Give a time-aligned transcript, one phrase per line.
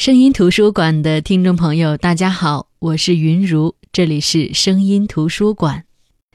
[0.00, 5.84] 声音图书馆的听众朋友，大家好，我是云如，这里是声音图书馆。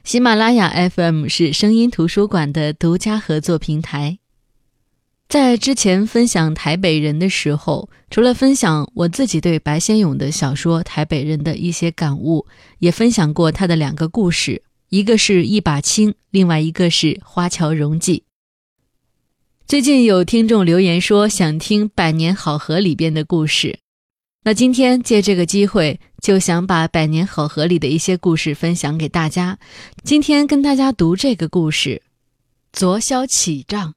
[0.04, 4.20] 喜马拉雅 FM 是声音图书馆的独家合作平台。
[5.28, 12.46] 在之前分享《台北人》的时候，除了分享我自己对白先勇的小说《台北人》的一些感悟，
[12.78, 18.18] 也分享过他的两个故事，一个是一把青，另外一个是《花桥荣记》。
[19.68, 23.80] 最近有听众留言说想听《百年好合》里边的故事，
[24.44, 29.58] 那今天借这个机会，就想把《百年好合》里的一些故事分享给大家。
[30.04, 32.00] 今天跟大家读这个故事：
[32.72, 33.92] 昨宵起帐。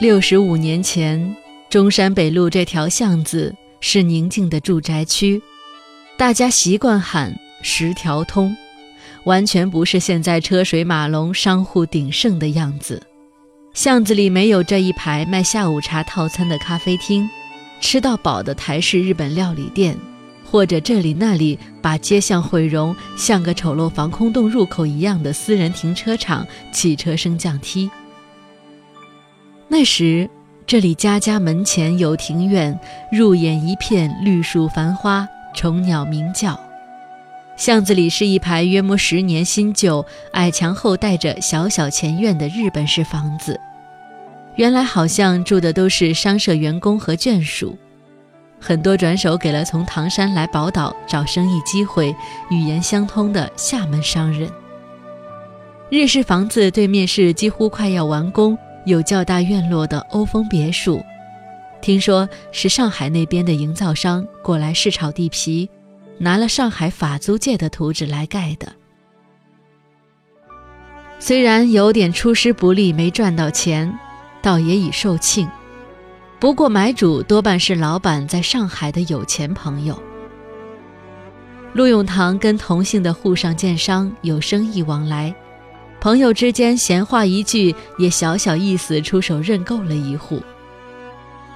[0.00, 1.36] 六十五年前，
[1.68, 5.42] 中山北路这条巷子是宁静的住宅区，
[6.16, 8.56] 大家习惯喊“十条通”。
[9.24, 13.02] 完全不是现在车水马龙、商户鼎盛的样子。
[13.72, 17.28] 巷子里没有这一排卖下午茶套餐的咖啡厅，
[17.80, 19.96] 吃到饱的台式日本料理店，
[20.48, 27.90] 或者这里那里把街巷毁容，像个丑陋防空洞入口一样的私人停车场、汽车升降梯。
[29.66, 30.28] 那时，
[30.66, 32.78] 这里家家门前有庭院，
[33.10, 36.56] 入眼一片绿树繁花，虫鸟鸣叫。
[37.56, 43.58] 巷子里是一排约莫十年新旧、矮墙后带着小小前院的日本式房子。
[44.56, 47.76] 原来好像住的都是商社员工和眷属，
[48.60, 52.14] 很多转手给了从唐山来宝岛找生意机会、
[52.50, 54.50] 语言相通的厦门商人。
[55.90, 61.00] 日式房子对面是几乎快要完工、有较大院落的欧风别墅，
[61.80, 65.70] 听说是上海那边的营造商过来试炒地皮。
[66.18, 68.72] 拿了上海法租界的图纸来盖的，
[71.18, 73.92] 虽然有点出师不利，没赚到钱，
[74.40, 75.48] 倒也已售罄。
[76.38, 80.00] 不过买主多半是老板在上海的有钱朋友。
[81.72, 85.34] 陆永堂跟同姓的沪上建商有生意往来，
[86.00, 90.40] 朋友之间闲话一句，也小小意思出手认购了一户。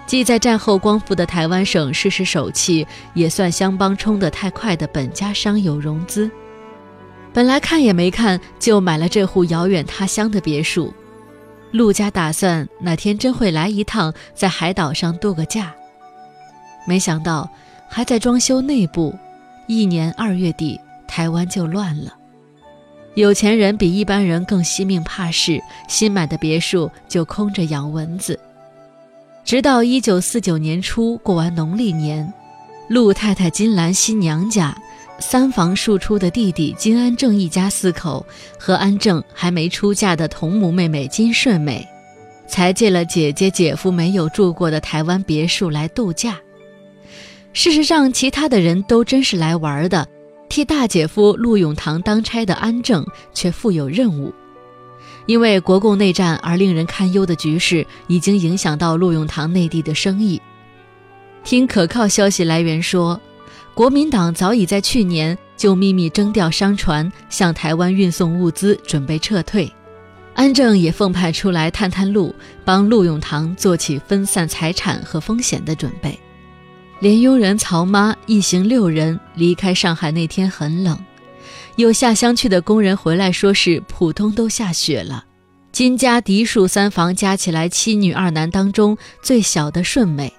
[0.08, 6.30] 既在战后光复的台湾省试试手气，也算乡邦冲得太快的本家商友融资。
[7.30, 10.94] 本来看也没看就买了这户遥远他乡的别墅。
[11.72, 15.74] 陆家打算哪天真会来一趟，在海岛上度个假。
[16.86, 17.46] 没想到
[17.86, 19.14] 还在装修内部，
[19.66, 22.14] 一年二月底台湾就乱了。
[23.14, 28.40] 有钱人比一般人更惜命怕事，新买的别墅就空着养蚊子。
[29.48, 32.30] 直到一九四九年初过完农历年，
[32.86, 34.76] 陆太太金兰新娘家
[35.20, 38.26] 三房庶出的弟弟金安正一家四口
[38.58, 41.82] 和安正还没出嫁的同母妹妹金顺美，
[42.46, 46.36] 才借了姐姐姐夫没有住过的台湾别墅来度假。
[47.54, 50.06] 事实上，其他的人都真是来玩的，
[50.50, 54.30] 替大姐夫陆永堂当差的安正却负有任务。
[55.28, 60.40] 因为国共内战而令人堪忧的局势，已经影响到陆永堂内地的生意。
[61.44, 63.20] 听可靠消息来源说，
[63.74, 69.70] 国民党早已在去年就秘密征调商船向台湾运送物资，准备撤退。
[70.32, 72.34] 安正也奉派出来探探路，
[72.64, 76.18] 帮陆永堂做起分散财产和风险的准备。
[77.00, 80.98] 连佣人曹妈一行六人离开上海那天很冷。
[81.78, 85.24] 有下乡去的工人回来说是浦东都下雪了。
[85.70, 90.32] 金家嫡庶三房加起来七女二男当中最小的顺美，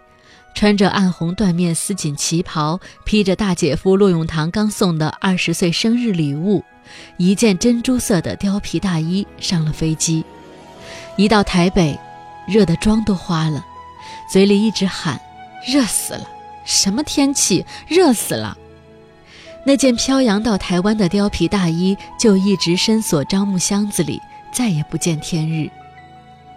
[0.54, 6.62] 穿着暗红缎面丝锦旗袍，披着大姐夫陆永堂刚送的二十岁生日礼物，
[7.16, 10.26] 一件珍珠色的貂皮大衣上了飞机。
[11.16, 11.98] 一到台北，
[12.50, 13.66] 热得妆都花了，
[14.30, 15.18] 嘴里一直喊
[15.66, 16.28] ：“热死了！
[16.66, 17.66] 什么天气？
[17.88, 18.58] 热死了！”
[19.64, 24.20] 那件飘扬到台湾的貂皮大衣就一直深锁樟木箱子里，
[24.52, 25.70] 再也不见天日。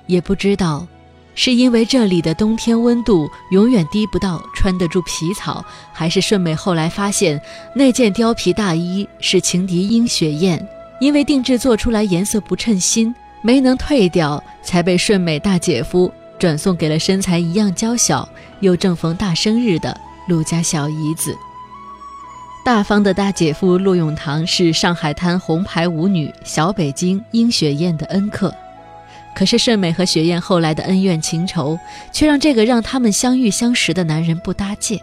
[0.07, 0.87] 也不知道，
[1.35, 7.41] 是因为这里的冬天温度永远低不到穿得住皮草，还是顺美后来发现
[7.75, 10.67] 那件貂皮大衣是情敌殷雪燕，
[11.01, 18.29] 因为定制做出来颜色不称心，没能退掉，才被顺美大姐夫转送给了身材一样娇小
[18.61, 19.99] 又正逢大生日的
[20.29, 21.37] 陆家小姨子。
[22.65, 28.55] 大方的大姐夫陆永堂是上海滩红牌舞女小北京殷雪燕的恩客，
[29.35, 31.77] 可是顺美和雪燕后来的恩怨情仇，
[32.13, 35.03] 却让这个让他们相遇相识的男人不搭界。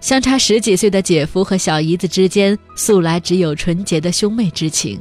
[0.00, 4.98] 相差十几岁的姐夫和小姨子之间，素来只有纯洁的兄妹之情。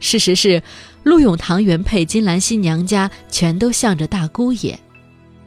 [0.00, 0.62] 事实是，
[1.02, 4.78] 陆永堂原配金兰新娘家全都向着大姑爷，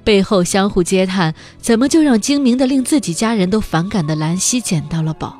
[0.09, 5.37] 背后相互嗟叹，怎么就让精明的令自己家人都反感的兰溪捡到了宝？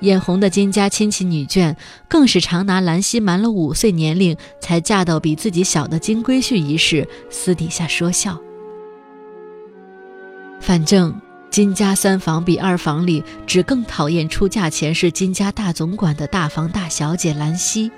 [0.00, 1.76] 眼红的金家亲戚女眷
[2.08, 8.40] 更是常拿兰溪瞒了五岁年龄才嫁到比自己小的金龟婿一事私底下说笑。
[10.58, 11.14] 反正
[11.50, 17.92] 金家三房比二房里只更讨厌出嫁前是金家大总管的大房大小姐兰溪，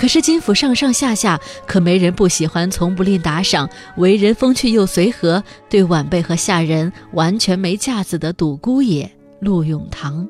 [0.00, 3.68] 可是金府上上下下可没人不喜欢从不吝打赏、
[3.98, 9.10] 为人风趣又随和、对晚辈和下人完全没架子的赌姑爷
[9.40, 10.26] 陆永堂。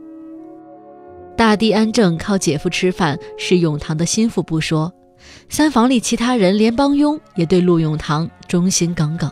[1.36, 4.92] 大弟安正靠姐夫吃饭，是永堂的心腹不说，
[5.48, 9.30] 三房里其他人连帮佣也对陆永堂忠心耿耿。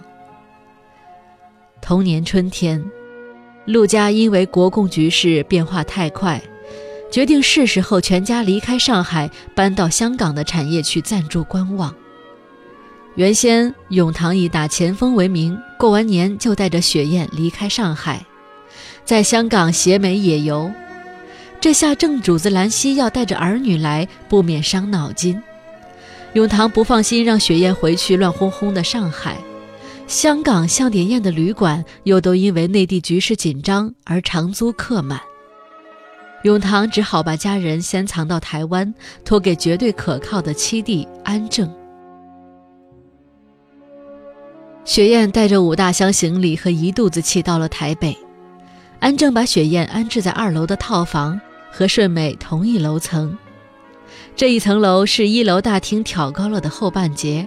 [1.83, 2.81] 同年春天，
[3.65, 6.41] 陆家因为国共局势变化太快，
[7.11, 11.95] 决定是时候全家离开上海，搬到香港的产业区暂住观望。
[13.15, 18.25] 原先永堂以打前锋为名，过完年就带着雪雁离开上海，
[19.05, 20.71] 在香港携美野游。
[21.61, 25.43] 这下正主子兰溪要带着儿女来，不免伤脑筋。
[26.35, 29.39] 永堂不放心让雪雁回去乱哄哄的上海，
[30.07, 35.19] 香港像点宴的旅馆又都因为内地局势紧张而长租客满。
[36.43, 38.95] 永堂只好把家人先藏到台湾，
[39.25, 41.69] 托给绝对可靠的七弟安正。
[44.85, 48.17] 雪雁带着五大箱行李和一肚子气到了台北，
[49.01, 51.41] 安正把雪雁安置在二楼的套房。
[51.71, 53.37] 和顺美同一楼层，
[54.35, 57.47] 这一层楼是一楼大厅挑高了的后半截，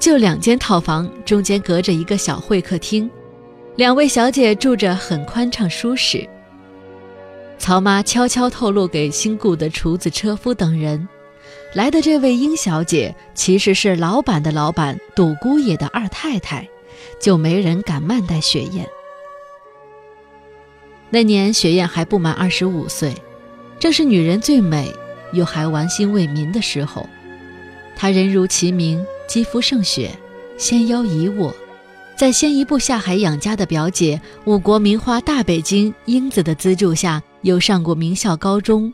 [0.00, 3.08] 就两间套房，中间隔着一个小会客厅，
[3.76, 6.28] 两位小姐住着很宽敞舒适。
[7.60, 11.06] 曹妈悄悄透露给新雇的厨子、车夫等人，
[11.74, 16.66] 来的这位英小姐其实是老板的老板杜姑爷的二太太，
[17.20, 18.86] 就没人敢慢待雪雁。
[21.10, 23.14] 那年雪雁还不满二十五岁。
[23.78, 24.92] 正是女人最美
[25.32, 27.06] 又还玩心为民的时候，
[27.94, 30.10] 她人如其名，肌肤胜雪，
[30.56, 31.54] 纤腰一握，
[32.16, 38.92] 在先一步下海养家的表姐五国名花大北京英子的资助下，又上过名校高中，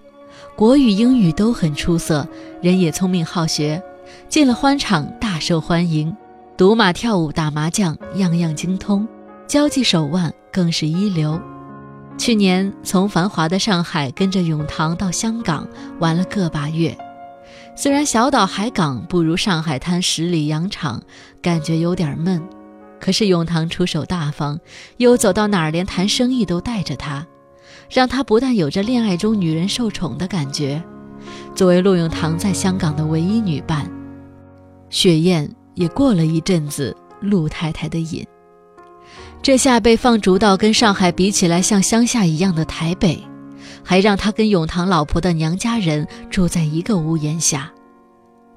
[0.54, 2.26] 国语英语都很出色，
[2.62, 3.82] 人也聪明好学，
[4.28, 6.14] 进了欢场大受欢迎，
[6.56, 9.06] 赌马跳舞打麻将样样精通，
[9.46, 11.40] 交际手腕更是一流。
[12.19, 15.69] 去年从繁华的上海跟着永堂到香港
[15.99, 16.96] 玩了个把月，
[17.76, 21.02] 虽然小岛海港不如上海滩十里洋场，
[21.42, 22.42] 感觉有点闷，
[22.99, 24.58] 可是永堂出手大方，
[24.96, 27.26] 又走到哪儿连谈生意都带着他，
[27.88, 30.82] 让他不但有着恋爱中女人受宠的感觉。
[31.54, 33.90] 作为陆永堂在香港的唯一女伴，
[34.90, 38.24] 雪雁也过了一阵子陆太太的瘾。
[39.42, 43.22] 这下被放逐到跟上海比起来像乡下一样的台北，
[43.82, 47.70] 还让他跟永堂老婆的娘家人住在一个屋檐下，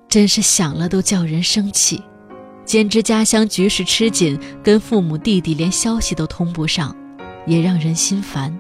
[0.07, 2.01] 真是想了都叫人生气。
[2.65, 6.95] 兼之家乡局势吃紧，跟父母弟弟连消息都通不上，
[7.47, 8.55] 也让人心烦。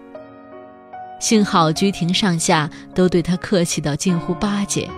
[1.19, 4.89] 幸好居廷上下都对他客气到近乎巴结，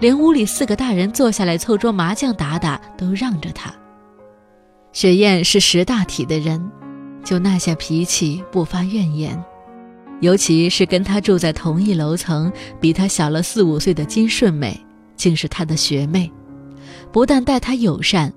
[0.00, 3.74] 连屋里四个大人坐下来凑桌麻将打打都让着他。
[4.92, 6.70] 雪雁是识大体的人，
[7.24, 9.42] 就耐下脾气不发怨言。
[10.20, 14.80] 尤其是跟他住在同一楼层、比他小了四五岁的金顺美，
[15.16, 16.30] 竟是他的学妹，
[17.10, 18.32] 不但待他友善，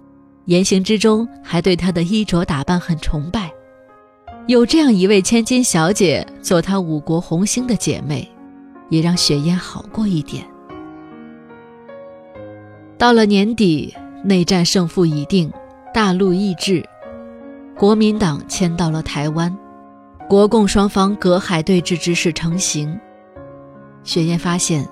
[0.46, 3.52] 言行之中还对他的衣着打扮很崇拜。
[4.48, 8.26] 有这样一位千金小姐做他五国红星的姐妹，
[8.90, 10.46] 也让雪雁好过一点。
[12.98, 15.52] 到了年底，内战胜负已定。
[15.94, 16.82] 大陆易帜，
[17.76, 19.56] 国民党迁到了台湾，
[20.30, 22.98] 国共双方隔海对峙之势成型。
[24.04, 24.88] 雪雁发现，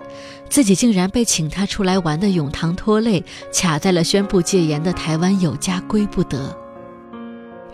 [0.50, 6.58] 自己竟然被请她出来玩的永堂拖累，卡在了宣布戒严的台湾有家归不得。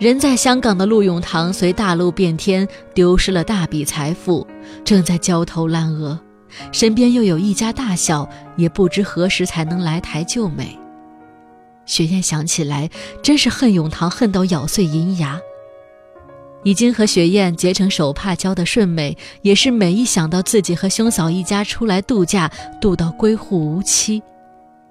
[0.02, 4.44] 人在香港的陆永堂随大陆变天，丢失了大笔财富，
[4.84, 6.18] 正在焦头烂额，
[6.72, 10.76] 身边又有一家大小，也不知何时才能来台救美。
[11.86, 12.90] 雪雁想起来，
[13.22, 15.40] 真是恨永堂恨到咬碎银牙。
[16.64, 24.20] 已经和雪雁结成手帕交的顺美，也是每一想到自己和兄嫂一家出来度假，度到归户无期，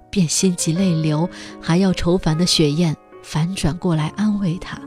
[0.09, 4.79] 便心急泪流，还要愁烦的雪雁反转过来安慰他。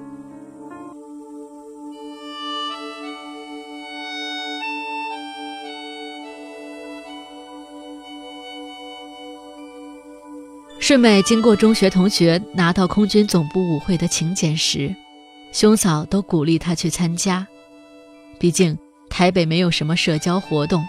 [10.87, 14.95] 顺美经过中学同学拿到空军总部舞会的请柬时，
[15.50, 17.47] 兄嫂都鼓励她去参加。
[18.38, 18.76] 毕竟
[19.09, 20.85] 台北没有什么社交活动，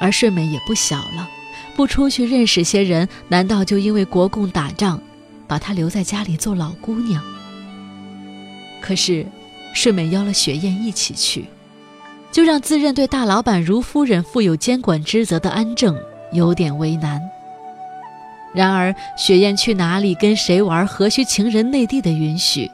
[0.00, 1.28] 而顺美也不小了，
[1.74, 4.98] 不出去认识些人，难道就因为国共打仗，
[5.46, 7.22] 把她留在家里做老姑娘？
[8.80, 9.26] 可是，
[9.74, 11.44] 顺美邀了雪雁一起去，
[12.32, 15.94] 就让自认对大老板如夫人负有监管职责的安正
[16.32, 17.20] 有点为难。
[18.56, 22.70] 然而，雪雁去哪里跟谁玩，何须情人内地的允许？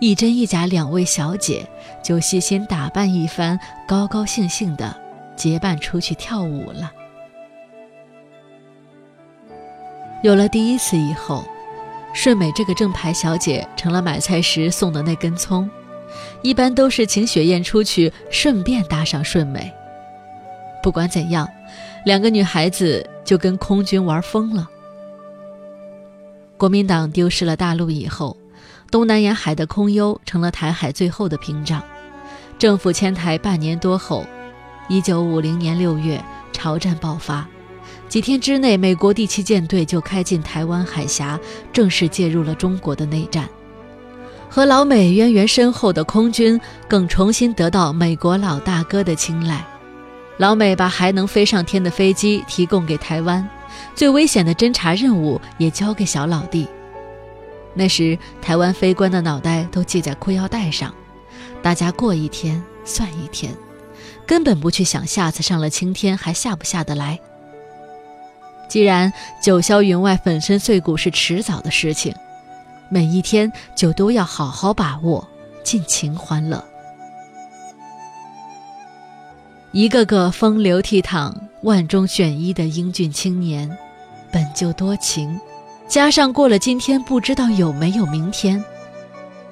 [0.00, 1.66] 一真一假两位小姐
[2.02, 4.96] 就细心打扮一番，高高兴兴的
[5.36, 6.90] 结伴出去跳舞了。
[10.22, 11.44] 有了第一次以后，
[12.14, 15.68] 顺美这个正牌小姐成了买菜时送的那根葱，
[16.40, 19.70] 一般都是请雪雁出去，顺便搭上顺美。
[20.82, 21.46] 不管怎样，
[22.06, 24.66] 两个女孩子就跟空军玩疯了。
[26.58, 28.36] 国民党丢失了大陆以后，
[28.90, 31.80] 东南沿海的空优成了台海最后的屏障。
[32.58, 34.26] 政府迁台半年多后，
[34.88, 36.20] 一九五零年六月，
[36.52, 37.46] 朝战爆发。
[38.08, 41.38] 几天之内，美国第七舰队就开进台湾海峡，
[41.72, 43.48] 正式介入了中国的内战。
[44.50, 49.64] 和老美渊源深厚的空军，更重新得到美国老大哥的青睐。
[50.38, 53.48] 老美把还能飞上天的飞机提供给台湾。
[53.94, 56.66] 最危险的侦察任务也交给小老弟。
[57.74, 60.92] 那时台湾飞官的脑袋都系在裤腰带上，
[61.62, 63.54] 大家过一天算一天，
[64.26, 67.18] 根本不去想下次上了青天还下不下得来。
[68.68, 72.14] 既然九霄云外粉身碎骨是迟早的事情，
[72.90, 75.26] 每一天就都要好好把握，
[75.62, 76.62] 尽情欢乐。
[79.72, 81.32] 一个个风流倜傥、
[81.62, 83.68] 万中选一的英俊青年，
[84.32, 85.38] 本就多情，
[85.88, 88.64] 加上过了今天不知道有没有明天，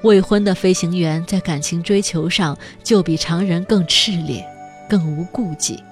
[0.03, 4.47] 未婚的飞行员在感情追求上就比常人更炽烈、
[4.89, 5.83] 更无顾忌。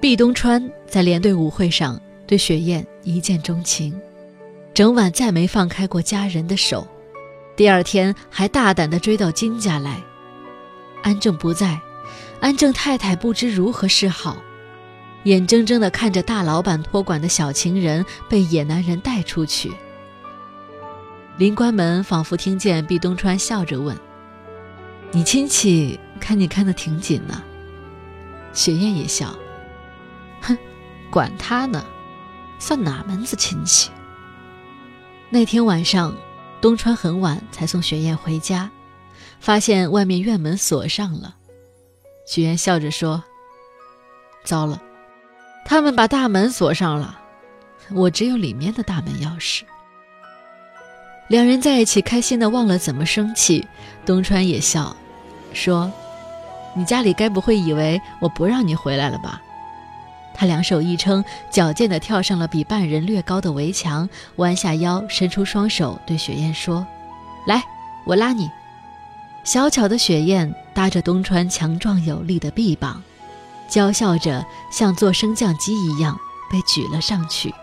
[0.00, 3.94] 毕东川在连队舞会上对雪雁一见钟情，
[4.74, 6.84] 整晚再没放开过家人的手，
[7.56, 10.00] 第二天还大胆地追到金家来。
[11.02, 11.78] 安正不在，
[12.40, 14.36] 安正太太不知如何是好，
[15.24, 19.72] 眼睁睁地看着大老板托管的小情人被野男人带出去。
[21.36, 23.96] 临关门，仿佛听见毕东川笑着问
[25.12, 27.42] ：“你亲戚看你看得挺紧呢？”
[28.54, 29.36] 雪雁也笑
[30.42, 30.56] ：“哼，
[31.10, 31.84] 管他呢，
[32.58, 33.90] 算哪门子亲戚？”
[35.30, 36.16] 那天晚上，
[36.60, 38.70] 东川很晚才送雪雁回家。
[39.40, 41.36] 发现外面院门锁上了，
[42.28, 43.24] 许愿笑着说
[44.44, 44.78] ：“糟了，
[45.64, 47.18] 他们把大门锁上了，
[47.90, 49.62] 我只有里面的大门钥匙。”
[51.28, 53.66] 两人在一起，开心的忘了怎么生气。
[54.04, 54.94] 东川也笑，
[55.54, 55.90] 说
[56.76, 59.40] ：“你家里该不会以为我不让你回来了吧？”
[60.36, 64.06] 他两手一撑，矫健的跳上了比半人略高的围墙，
[64.36, 66.86] 弯下腰，伸出双手对雪雁说
[67.48, 67.62] ：“来，
[68.04, 68.50] 我拉你。”
[69.48, 73.02] 小巧的雪雁搭着东川强壮有力的臂膀，
[73.66, 76.14] 娇笑着像坐升降机一样
[76.50, 77.54] 被举了上去。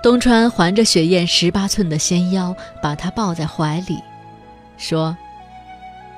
[0.00, 4.00] 东川环着雪雁十八寸的纤腰，把她抱在怀里，
[4.78, 5.16] 说：“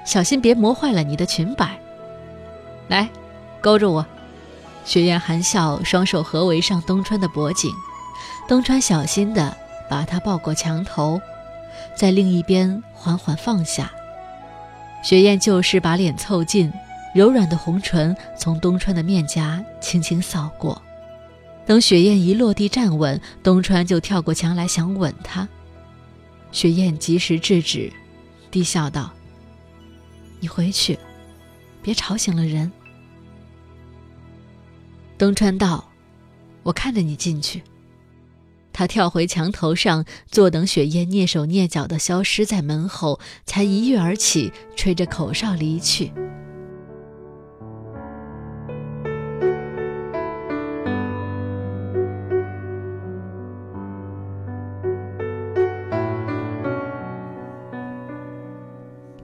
[0.05, 1.79] 小心别磨坏了你的裙摆。”
[2.89, 3.09] 来，
[3.63, 4.05] 勾着我。
[4.85, 7.73] 雪雁含笑，双手合围上东川的脖颈。
[8.47, 9.57] 东川小心地
[9.89, 11.19] 把她抱过墙头。
[11.97, 13.91] 在另一边缓缓放下，
[15.03, 16.71] 雪雁就是把脸凑近，
[17.15, 20.81] 柔软的红唇从东川的面颊轻轻扫过。
[21.65, 25.49] 等雪雁一落地站稳，东川就跳过墙来想吻她。
[26.53, 27.91] 雪雁及时制止，
[28.51, 29.11] 低笑道
[30.39, 30.99] ：“你回去，
[31.83, 32.71] 别吵醒了人。”
[35.19, 35.89] 东川道
[36.63, 37.63] ：“我看着你进去。”
[38.77, 46.13] 他跳回墙头上，坐等雪雁蹑手蹑脚地消失在门后，才一跃而起，吹着口哨离去。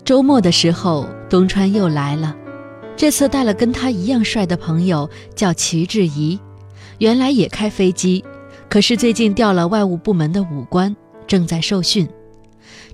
[0.03, 2.35] 周末的时候，东川又来了，
[2.97, 6.41] 这次带了跟他一样帅的朋友，叫齐志怡，
[6.97, 8.25] 原来也开飞机。
[8.73, 12.09] 可是最近调了外务部门的武官，正在受训。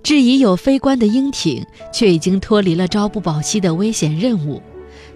[0.02, 4.60] 质疑有非官的英挺，却已经脱离了朝不保夕的危险任务，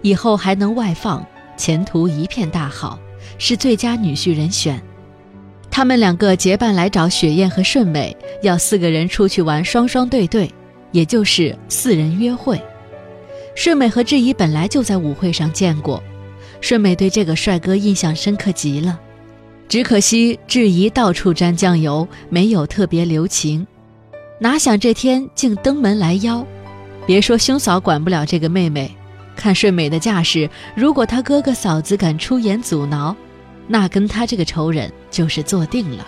[0.01, 1.27] 以后还能外放，
[1.57, 2.97] 前途一片大好，
[3.37, 4.81] 是最佳女婿人选。
[5.69, 10.49] 他们两个结伴来找雪雁和顺美，要四个人出去玩双双对对，
[10.93, 12.57] 也就是四人约会。
[13.53, 16.01] 顺美和质疑本来就在舞会上见过，
[16.61, 18.97] 顺美对这个帅哥印象深刻极了。
[19.67, 23.65] 只可惜质疑到处沾酱油，没有特别留情。
[24.39, 26.45] 哪想这天竟登门来邀，
[27.07, 28.93] 别说兄嫂管不了这个妹妹，
[29.35, 33.15] 看顺美的架势，如果他哥哥嫂子敢出言阻挠，
[33.67, 36.05] 那跟他这个仇人就是坐定了。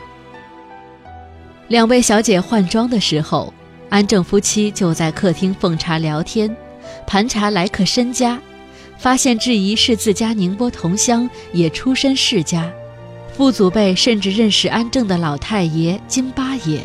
[1.69, 3.51] 两位小姐换装的时候，
[3.89, 6.55] 安正夫妻就在客厅奉茶聊天，
[7.07, 8.39] 盘查来客身家，
[8.97, 12.71] 发现质疑是自家宁波同乡，也出身世家。
[13.35, 16.79] 父祖辈甚至认识安正的老太爷金八爷，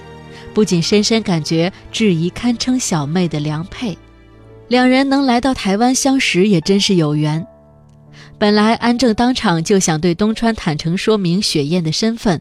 [0.53, 3.97] 不仅深深感觉质疑堪称小妹的良配，
[4.67, 7.47] 两人能来到台湾相识也真是有缘。
[8.37, 12.41] 本来安正当场就想对东川坦诚说明雪雁的身份，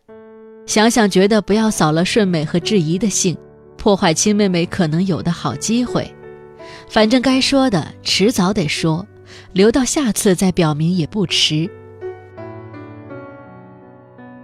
[0.66, 3.38] 想想觉得不要扫了顺美和质疑的兴，
[3.78, 6.12] 破坏亲妹妹可能有的好机会。
[6.90, 9.06] 反正该说的迟早得说，
[9.54, 11.70] 留到下次再表明也不迟。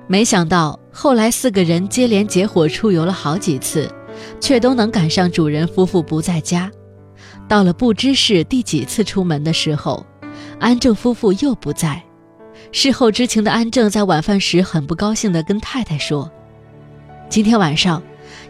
[0.07, 3.91] 没想到后来四个人接连结伙出游了好几次，
[4.39, 6.71] 却都能赶上主人夫妇不在家。
[7.47, 10.05] 到了不知是第几次出门的时候，
[10.59, 12.01] 安正夫妇又不在。
[12.71, 16.31] 事后知情的安正在晚饭时很不高兴地跟太太说
[17.29, 18.01] ：“今天晚上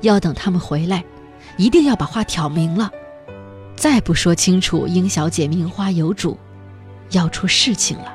[0.01, 1.03] 要等他们回来，
[1.57, 2.91] 一定要把话挑明了。
[3.75, 6.38] 再不说清楚，英小姐名花有主，
[7.12, 8.13] 要出事情了。”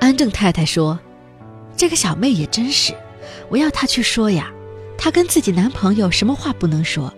[0.00, 0.98] 安正太太说
[1.76, 2.94] ：“这个小妹也真是，
[3.48, 4.50] 我要她去说呀。
[4.98, 7.12] 她跟自己男朋友什么话不能说，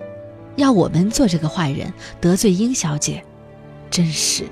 [0.57, 3.25] 要我们做这个坏人得罪英小姐，
[3.91, 4.45] 真是。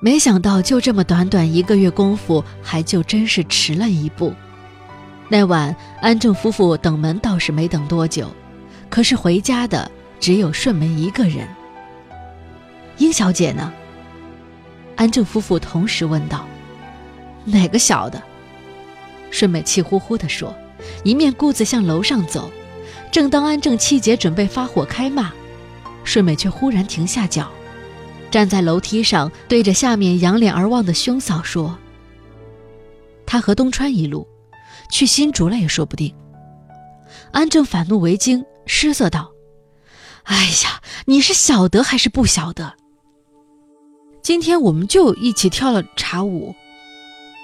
[0.00, 4.32] 没想到就这么短短一个月功夫，还就真是迟了一步。
[5.28, 8.30] 那晚安正夫妇等门倒是没等多久，
[8.88, 9.90] 可是回家的
[10.20, 11.48] 只有顺梅一个人。
[12.98, 13.72] 英小姐呢？”
[14.98, 16.44] 安正夫妇同时问道
[17.46, 18.20] ：“哪个小的？”
[19.30, 20.52] 顺美气呼呼地说，
[21.04, 22.50] 一面顾自向楼上走。
[23.12, 25.32] 正当安正气结，准备发火开骂，
[26.02, 27.48] 顺美却忽然停下脚，
[28.28, 31.78] 站在楼梯上，对着下面仰脸而望的兄嫂说
[33.24, 34.26] ：“他和东川一路
[34.90, 36.12] 去新竹了，也说不定。”
[37.30, 39.30] 安正反怒为惊，失色道
[40.24, 42.74] ：“哎呀，你是晓得还是不晓得？”
[44.22, 46.54] 今天我们就一起跳了茶舞。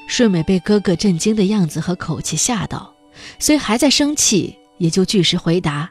[0.06, 2.92] 顺美被哥哥震惊的样子和口气吓到，
[3.38, 5.90] 虽还在生气，也就据实回答：“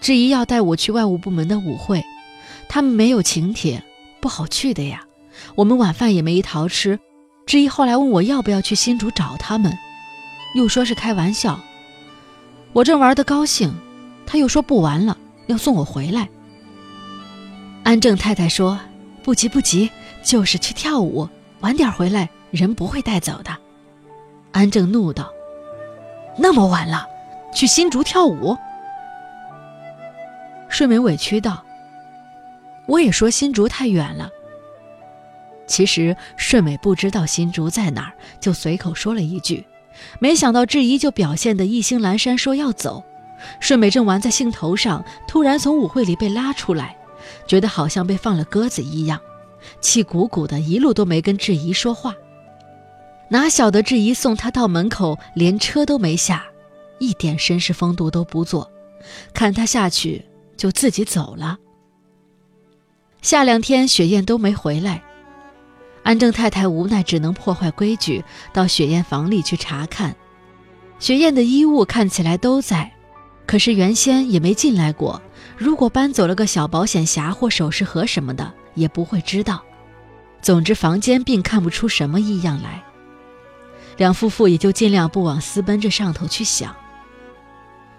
[0.00, 2.02] 质疑要带我去外务部门的舞会，
[2.70, 3.82] 他们没有请帖，
[4.20, 5.04] 不好去的呀。
[5.56, 6.98] 我们晚饭也没一桃吃。
[7.44, 9.76] 质疑后来问我要不要去新竹找他们，
[10.54, 11.60] 又说是开玩笑。
[12.72, 13.74] 我正玩得高兴，
[14.24, 15.18] 他又说不玩了，
[15.48, 16.30] 要送我回来。”
[17.84, 18.80] 安正太太说。
[19.22, 19.90] 不急不急，
[20.22, 21.28] 就是去跳舞，
[21.60, 23.56] 晚点回来，人不会带走的。
[24.50, 25.32] 安正怒道
[26.36, 27.06] ：“那么晚了，
[27.54, 28.56] 去新竹跳舞？”
[30.68, 31.62] 顺美委屈道
[32.86, 34.28] ：“我也说新竹太远了。”
[35.66, 39.64] 其实顺美不知道新竹在哪儿，就随口说了一句，
[40.18, 43.02] 没想到质疑就表现得意兴阑珊，说要走。
[43.60, 46.96] 顺美正玩在兴头上，突然从舞会里被拉出来。
[47.46, 49.20] 觉得好像被放了鸽子一样，
[49.80, 52.14] 气鼓鼓的，一路都没跟质疑说话。
[53.28, 56.44] 哪晓得质疑送他到门口，连车都没下，
[56.98, 58.70] 一点绅士风度都不做，
[59.32, 60.24] 看他下去
[60.56, 61.58] 就自己走了。
[63.22, 65.02] 下两天雪雁都没回来，
[66.02, 70.14] 安正太太无奈，只能破坏规矩，到雪雁房里去查看。
[70.98, 72.92] 雪雁的衣物看起来都在，
[73.46, 75.22] 可是原先也没进来过。
[75.56, 79.62] 如果搬走了个小保险匣或首饰盒什么的，也不会知道。
[80.40, 82.82] 总之，房间并看不出什么异样来。
[83.96, 86.74] 两夫妇也就尽量不往私奔这上头去想。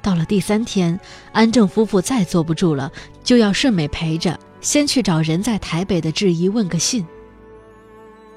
[0.02, 1.00] 到了第三天，
[1.32, 2.92] 安正夫妇再坐不住了，
[3.24, 7.06] 就要顺美陪着，先去找人在台北的质疑问个信。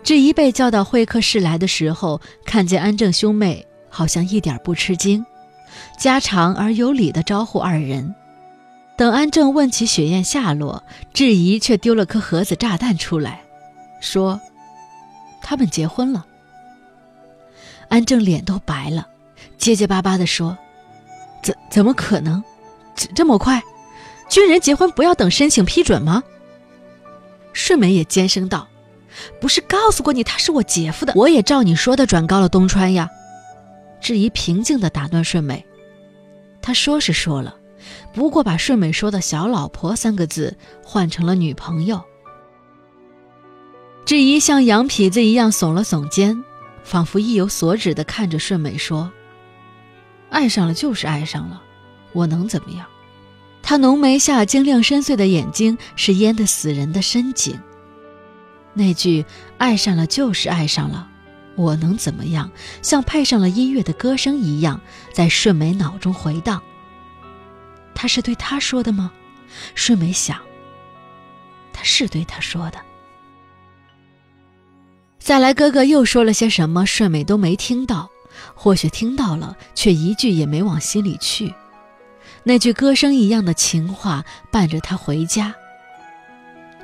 [0.04, 5.26] 质疑被叫到会客室来的时候，看见安正兄妹，好像一点不吃惊，
[5.98, 8.14] 家常而有礼的招呼二人。
[8.96, 10.82] 等安正问起雪雁下落，
[11.12, 13.42] 质疑却丢了颗盒子炸弹出来，
[14.00, 14.40] 说
[15.42, 16.24] ：“他们结婚了。”
[17.88, 19.06] 安正脸都白了，
[19.58, 20.56] 结结巴巴地说
[21.42, 22.42] ：“怎怎么可能？
[22.94, 23.62] 这这么快？
[24.30, 26.22] 军人结婚不要等申请批准吗？”
[27.52, 28.66] 顺美也尖声道
[29.40, 31.12] ：“不是告诉过你他是我姐夫的？
[31.14, 33.10] 我也照你说的转告了东川呀。
[34.00, 35.64] 质疑平静地打断顺美，
[36.62, 37.54] 他说是说了，
[38.16, 42.02] 不过把顺美说的小老婆三个字换成了女朋友。
[44.06, 46.42] 质疑像羊皮子一样耸了耸肩，
[46.82, 49.12] 仿佛意有所指地看着顺美说
[50.30, 51.60] ：“爱上了就是爱上了，
[52.12, 52.86] 我能怎么样？”
[53.62, 57.60] 他浓眉下晶亮深邃的眼睛是淹得死人的深井。
[58.72, 59.26] 那句
[59.58, 61.06] “爱上了就是爱上了，
[61.54, 62.50] 我能怎么样？”
[62.80, 64.80] 像配上了音乐的歌声一样，
[65.12, 66.62] 在顺美脑中回荡。
[67.96, 69.10] 他是对他说的吗？
[69.74, 70.38] 顺美想，
[71.72, 72.78] 他是对他说的。
[75.18, 76.84] 再来，哥哥又说了些什么？
[76.86, 78.08] 顺美都没听到，
[78.54, 81.52] 或许听到了，却一句也没往心里去。
[82.44, 85.52] 那句歌声一样的情话伴着他回家。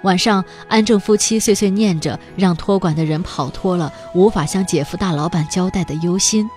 [0.02, 6.48] 晚上，安正夫妻碎碎念着让托管的人跑脱了，无法向姐夫大老板交代的忧心，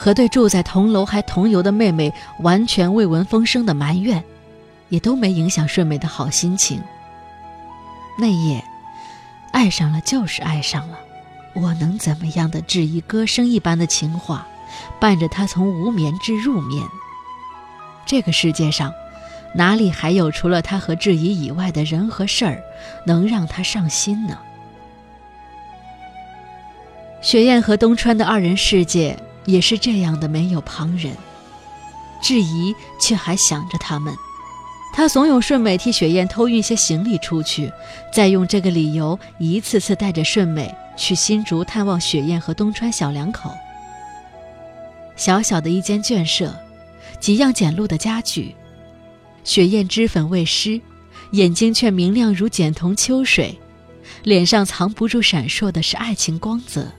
[0.00, 4.22] 和对住在同楼还同游的妹妹完全未闻风声的埋怨，
[4.90, 6.80] 也都没影响顺美的好心情。
[8.16, 8.62] 那夜，
[9.50, 10.96] 爱上了就是爱上了，
[11.52, 14.46] 我能怎么样的质疑歌声一般的情话，
[15.00, 16.86] 伴着他从无眠至入眠。
[18.06, 18.92] 这个世界上，
[19.52, 22.62] 哪里还有除了他和质疑以外的人和事儿，
[23.04, 24.38] 能让他上心呢？
[27.20, 31.16] 雪雁和东川的二人世界也是这样的，没有旁人。
[32.20, 34.14] 质疑却还想着他们，
[34.92, 37.72] 他怂恿顺美替雪雁偷运些行李出去，
[38.12, 43.50] 再用这个理由一次次带着顺美去新竹探望雪雁和东川小两口。
[45.16, 46.54] 小小的一间眷舍。
[47.20, 48.54] 几样简陋的家具，
[49.42, 50.80] 雪雁脂粉未施，
[51.32, 53.58] 眼睛却明亮如简瞳秋水，
[54.22, 56.92] 脸上藏不住闪烁的是爱情光泽。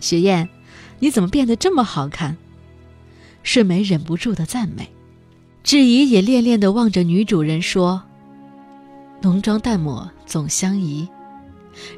[0.00, 0.48] 雪雁，
[0.98, 2.36] 你怎么变得这么好看？
[3.42, 4.90] 顺美忍不住的赞美，
[5.62, 8.02] 志怡也恋恋的望着女主人说
[9.22, 11.08] ：“浓妆淡抹总相宜。”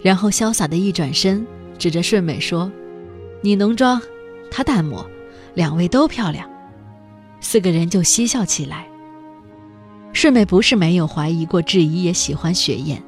[0.02, 1.46] 然后潇洒的一转身，
[1.78, 2.70] 指着顺美说
[3.42, 4.00] ：“你浓妆，
[4.50, 5.08] 她淡抹。”
[5.54, 6.48] 两位都漂亮，
[7.40, 8.87] 四个人就嬉笑起来。
[10.12, 13.02] 顺美不是没有怀疑过志怡也喜欢雪雁，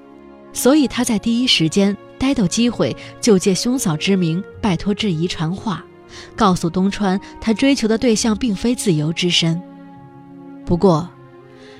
[0.52, 5.84] 所以她在第一时间逮到机会就借兄嫂之名拜托质疑传话，
[6.36, 9.60] 告诉东川她追求的对象并非自由之身。
[10.66, 11.08] 不过，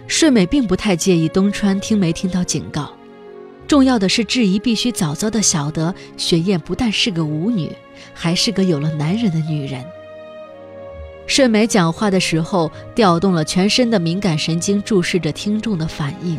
[0.07, 2.91] 顺美并不太介意东川听没听到警告，
[3.69, 7.71] 重要的是质疑必须早早的晓得雪雁不但是个舞女，
[8.15, 9.85] 还是个有了男人的女人。
[11.27, 16.37] 顺美讲话的时候，调动了全身的敏感神经，注视着听众的反应。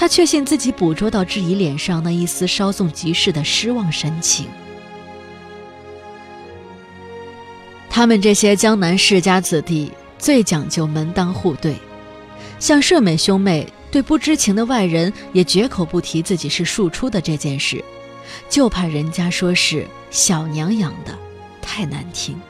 [0.00, 4.46] 他确信自己捕捉到质疑脸上那一丝稍纵即逝的失望神情。
[7.90, 11.74] 他们这些江南世家子弟最讲究门当户对，
[12.60, 17.84] 像顺美兄妹对不知情的外人也绝口不提自己是庶出的这件事，
[18.48, 21.12] 就怕人家说是小娘养的，
[21.60, 22.40] 太难听。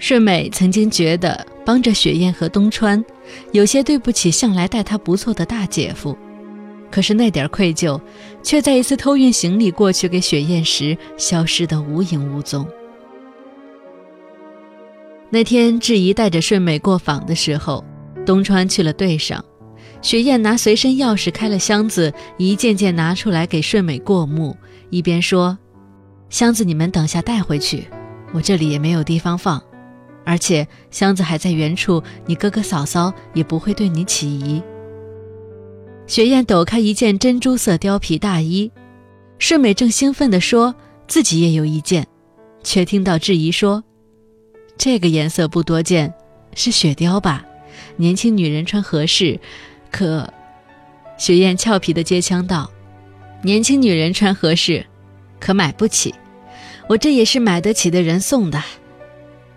[0.00, 3.02] 顺美曾经觉得帮着雪雁和东川，
[3.52, 6.16] 有些对不起向来待她不错的大姐夫，
[6.90, 8.00] 可是那点愧疚，
[8.42, 12.66] 却在一次偷运行李过去给雪雁时消失得无影无踪。
[15.30, 17.84] 那天志怡带着顺美过访的时候，
[18.24, 19.44] 东川去了队上，
[20.00, 24.56] 雪雁拿随身钥匙开了箱子，一件件拿出来给顺美过目，
[24.90, 25.58] 一边说
[26.30, 27.88] ：“箱子你们等下带回去，
[28.32, 29.60] 我这里也没有地方放。”
[30.24, 34.62] 而且箱子还在原处，你哥哥嫂嫂也不会对你起疑。
[36.06, 38.70] 雪雁抖开一件珍珠色貂皮大衣，
[39.38, 40.74] 顺美正兴奋地说
[41.06, 42.06] 自己也有一件，
[42.62, 43.82] 却听到质疑说
[44.76, 46.12] ：“这个颜色不多见，
[46.54, 47.44] 是雪貂吧？
[47.96, 49.38] 年轻女人穿合适，
[49.90, 50.30] 可……”
[51.16, 52.70] 雪雁俏皮地接腔道
[53.40, 54.84] ：“年轻女人穿合适，
[55.38, 56.14] 可买不起。
[56.88, 58.62] 我这也是买得起的人送的。”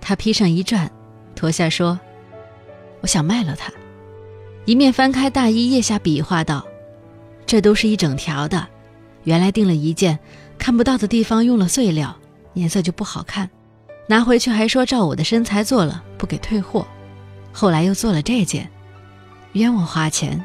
[0.08, 0.90] 他披上一转，
[1.36, 2.00] 脱下说
[3.04, 3.70] ：“我想卖了它。”
[4.64, 6.66] 一面翻开大衣，腋下比划道
[7.46, 8.66] ：“这都是一整条的，
[9.26, 10.18] 原来订了一件，
[10.58, 12.18] 看不到的地方用了碎料，
[12.54, 13.50] 颜色就不好看。
[14.08, 16.88] 拿回去还说照我的身材做了，不给退货。
[17.52, 18.72] 后来又做了这件，
[19.52, 20.42] 冤枉花钱。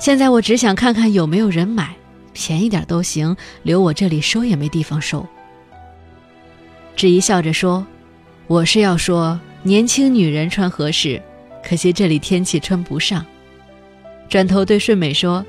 [0.00, 1.94] 现在我只想看看有没有人买，
[2.32, 5.24] 便宜点都行，留我这里收也没地方收。”
[6.96, 7.86] 质疑笑着说。
[8.50, 11.22] 我是要说，年轻女人穿合适，
[11.62, 13.24] 可惜这里天气穿不上。
[14.28, 15.46] 转头对顺美说：“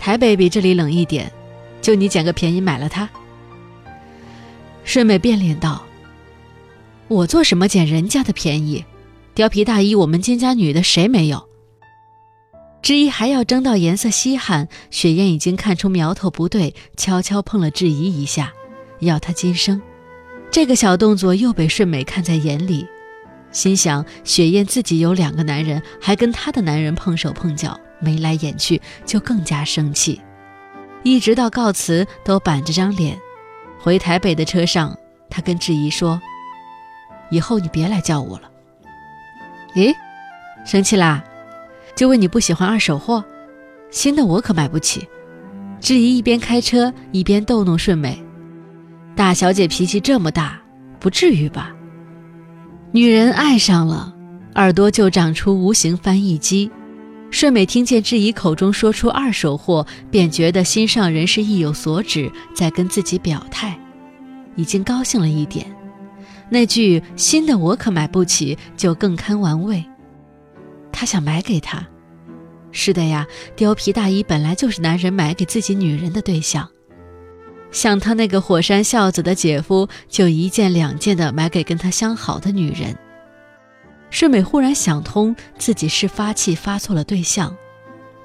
[0.00, 1.30] 台北比这里冷一点，
[1.80, 3.08] 就你捡个便宜买了它。”
[4.82, 5.86] 顺美变脸道
[7.06, 8.84] ：“我做什么捡人家的便宜？
[9.36, 11.48] 貂皮大衣我们金家女的谁没有？”
[12.82, 18.52] 质疑还要争到颜色稀罕，雪雁已经看出苗头不对，悄悄碰了质疑一下，
[18.98, 19.80] 要他今生。
[20.50, 22.86] 这个小动作又被顺美看在眼里，
[23.52, 30.20] 心想雪雁自己有两个男人，还跟她的男人碰手碰脚，眉来眼去，就更加生气。
[31.02, 33.18] 一直到告辞都板着张脸。
[33.80, 34.98] 回台北的车上，
[35.30, 36.20] 他跟志怡说
[37.30, 38.50] ：“以后你别来叫我了。”
[39.76, 39.94] 咦，
[40.64, 41.22] 生气啦？
[41.94, 43.24] 就问你不喜欢二手货，
[43.90, 45.06] 新的我可买不起。
[45.78, 48.20] 志怡一边开车一边逗弄顺美，
[49.18, 50.56] 大小姐脾气这么大，
[51.00, 51.74] 不至于吧？
[52.92, 54.14] 女人爱上了，
[54.54, 56.70] 耳朵就长出无形翻译机。
[57.28, 63.76] 顺美听见质疑口中说出二手货，便觉得心上人是意有所指，在跟自己表态，
[64.54, 65.66] 已经高兴了一点。
[66.48, 69.84] 那句新的我可买不起，就更堪玩味。
[70.92, 71.84] 他想买给她，
[72.70, 73.26] 是的呀，
[73.56, 76.68] 貂皮大衣本来就是男人买给自己女人的对象。
[77.70, 82.96] 像他那个火山孝子的姐夫，就一件两件的买给跟他相好的女人。
[84.10, 87.54] 顺美忽然想通，自己是发气发错了对象，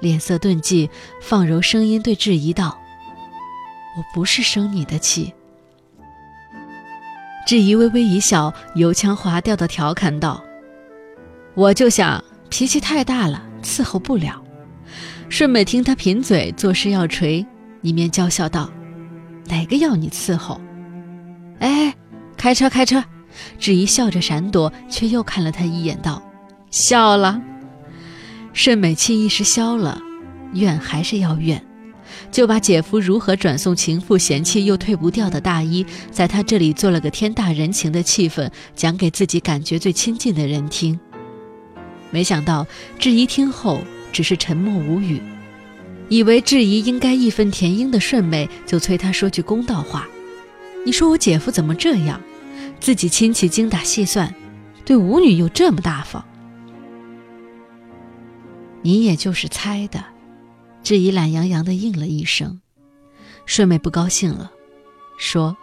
[0.00, 0.88] 脸色顿寂，
[1.20, 2.78] 放柔声音对质疑道
[3.96, 5.32] ：“我不是生你的气。”
[7.46, 10.42] 质疑微微一笑，油腔滑调的调侃道
[11.54, 14.40] ：“我就想。”脾气太大了，伺候不了。
[15.28, 17.44] 顺美听他贫嘴，作势要锤，
[17.82, 18.70] 一面娇笑道
[19.48, 20.60] ：“哪个要你伺候？”
[21.60, 21.94] 哎，
[22.36, 23.02] 开车开车！
[23.58, 26.22] 质疑笑着闪躲，却又看了他一眼，道
[26.70, 27.40] ：“笑了。”
[28.52, 30.00] 盛美气一时消了，
[30.52, 31.60] 怨还是要怨，
[32.30, 40.98] 就把姐夫如何转送情妇嫌弃又退不掉的大衣，在他这里做了个天大人情的气氛，讲给自己感觉最亲近的人听。
[42.10, 42.64] 没想到
[43.00, 43.80] 质疑听后
[44.12, 45.20] 只是沉默无语，
[46.08, 50.06] 以为质疑应该义愤填膺的顺妹就催他说句公道话
[50.84, 52.20] ：“你说我姐夫怎么这样？
[52.80, 54.34] 自己亲戚精打细算，
[54.84, 56.24] 对舞女又这么大方。”
[58.82, 60.04] 你也就是猜的，
[60.82, 62.60] 质疑懒洋洋的应了一声。
[63.46, 64.52] 顺妹不高兴了，
[65.18, 65.56] 说：“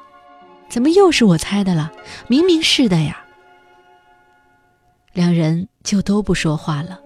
[0.70, 1.92] 怎么又是我猜的了？
[2.28, 3.24] 明明是的呀。”
[5.14, 7.00] 两人就都不说话了。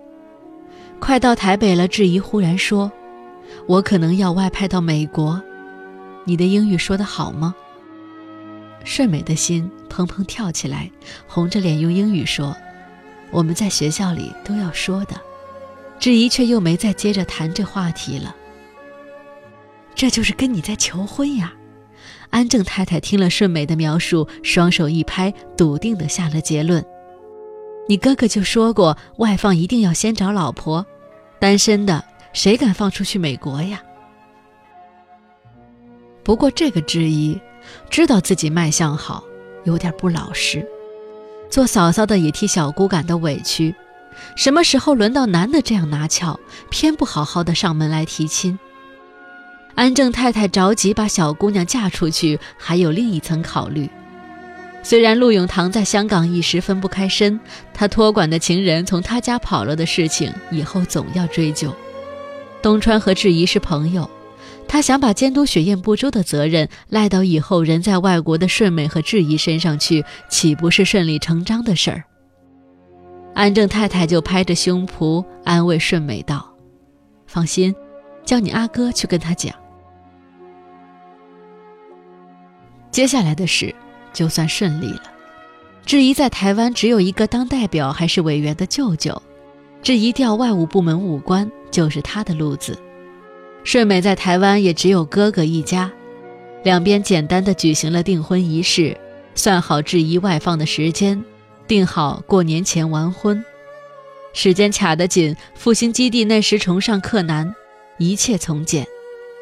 [1.00, 2.92] 快到台北了，质疑忽然说
[3.68, 5.42] ：“我可能要外派到美国，
[6.24, 7.56] 你的英语说得好吗？”
[8.84, 10.92] 顺美的心砰砰跳起来，
[11.28, 12.56] 红着脸用英语说
[13.32, 15.20] ：“我们在学校里都要说的。”
[15.98, 18.36] 质疑却又没再接着谈这话题了。
[19.96, 21.54] 这就是跟你在求婚呀！
[22.30, 26.86] 安正太太听了顺美的描述，双手一拍，笃定地下了结论。
[27.88, 30.86] 你哥哥就说过，外放一定要先找老婆，
[31.40, 32.04] 单身的
[32.36, 33.82] 谁敢放出去美国呀？
[36.22, 37.40] 不过这个质疑，
[37.90, 39.24] 知道自己卖相好，
[39.64, 40.68] 有点不老实。
[41.50, 43.74] 做嫂嫂的也替小姑感到委屈。
[44.36, 46.38] 什么时候轮到男的这样拿翘，
[46.70, 48.60] 偏不好好的上门来提亲？
[49.74, 53.90] 安正太太着急把小姑娘嫁出去，还有另一层考虑。
[54.84, 57.40] 虽然陆永堂在香港一时分不开身，
[57.74, 61.74] 他托管的情人从他家跑了的事情，以后总要追究。
[62.66, 64.10] 东川和质疑是朋友，
[64.68, 72.04] 他想把监督雪燕不周的责任赖到以后人在外国的顺美和质疑身上去，岂不是顺理成章的事儿？
[73.36, 76.44] 安正太太就拍着胸脯安慰顺美道
[77.28, 77.72] ：“放心，
[78.26, 79.54] 叫你阿哥去跟他讲。”
[82.90, 83.76] 接下来的事。
[84.12, 85.04] 就算顺利了。
[85.86, 89.22] 质疑在台湾只有一个当代表还是委员的舅舅，
[89.86, 92.76] 质疑调外务部门武官就是他的路子。
[93.64, 95.92] 顺美在台湾也只有哥哥一家，
[96.64, 98.98] 两边简单的举行了订婚仪式，
[99.36, 101.24] 算好质疑外放的时间，
[101.68, 103.46] 定好过年前完婚。
[104.34, 107.54] 时间卡得紧，复兴基地那时崇尚克难，
[108.00, 108.88] 一切从简。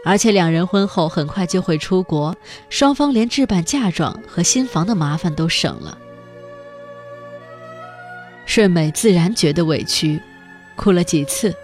[0.03, 2.35] 而且两人婚后很快就会出国，
[2.67, 5.97] 双方连置办嫁妆和新房的麻烦都省了。
[8.45, 10.19] 顺美自然觉得委屈，
[10.75, 11.55] 哭了几次，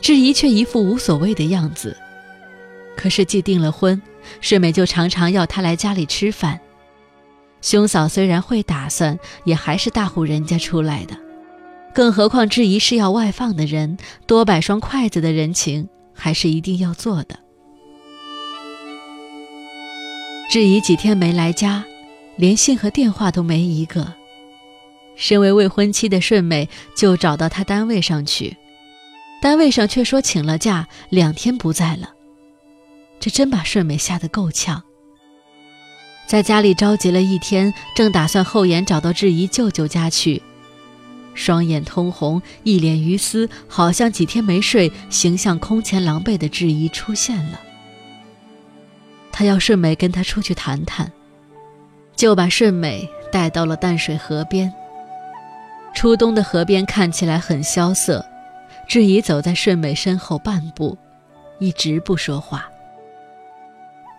[0.00, 1.96] 质疑却一副无所谓的样子。
[2.96, 4.00] 可是既订了婚，
[4.40, 6.60] 顺美就常常要他来家里吃饭。
[7.60, 11.16] 兄嫂虽然会打算，也还是大户人家出来的，
[11.94, 17.38] 更何况质疑是要外放的人，多摆双筷子的人情还是一定要做的。
[20.50, 21.84] 质疑几天没来家，
[22.36, 24.12] 连信和电话都没一个。
[25.14, 28.56] 身为未婚妻的顺美就找到他单位上去，
[29.40, 32.10] 单位上却说请了假，两天不在了。
[33.20, 34.82] 这真把顺美吓得够呛。
[36.26, 40.42] 在家里着急了一天，正打算后延找到质疑舅舅家去，
[41.34, 47.60] 双眼通红，一脸鱼丝，好像几天没睡，形象空前狼狈的质疑出现了。
[49.30, 51.12] 他要顺美跟他出去谈谈，
[52.16, 54.72] 就把顺美带到了淡水河边。
[55.94, 58.24] 初冬的河边看起来很萧瑟，
[58.88, 60.96] 志怡走在顺美身后半步，
[61.58, 62.68] 一直不说话。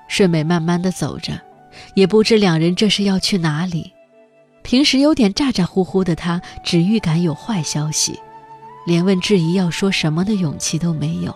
[0.08, 1.34] 顺美慢慢的走着，
[1.94, 3.92] 也不知两人这是要去哪里。
[4.62, 8.18] 平时有点咋咋呼呼的他，只预感有坏消息，
[8.86, 11.36] 连问志怡要说什么的勇气都没有。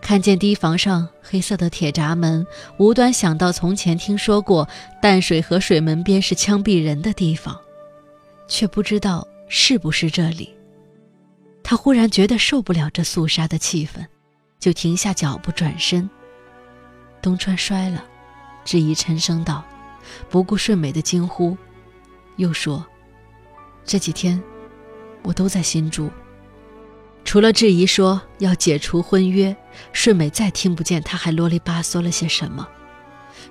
[0.00, 2.46] 看见堤防上黑色的铁闸门，
[2.78, 4.68] 无端想到从前听说过
[5.02, 7.56] 淡水河水门边是枪毙人的地方。
[8.48, 10.52] 却不知道是不是这里。
[11.62, 14.04] 他忽然觉得受不了这肃杀的气氛，
[14.58, 16.08] 就停下脚步转身。
[17.20, 18.02] 东川摔了，
[18.64, 19.62] 质疑沉声道，
[20.30, 21.56] 不顾顺美的惊呼，
[22.36, 22.84] 又说
[23.84, 24.42] ：“这几天
[25.22, 26.10] 我都在新竹。”
[27.24, 29.54] 除了质疑说要解除婚约，
[29.92, 32.66] 顺美再听不见他还啰里吧嗦了些什么。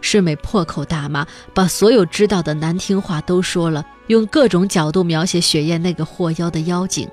[0.02, 7.10] 世美破口大骂，把所有知道的难听话都说了，用各种角度描写雪雁那个祸妖的妖精，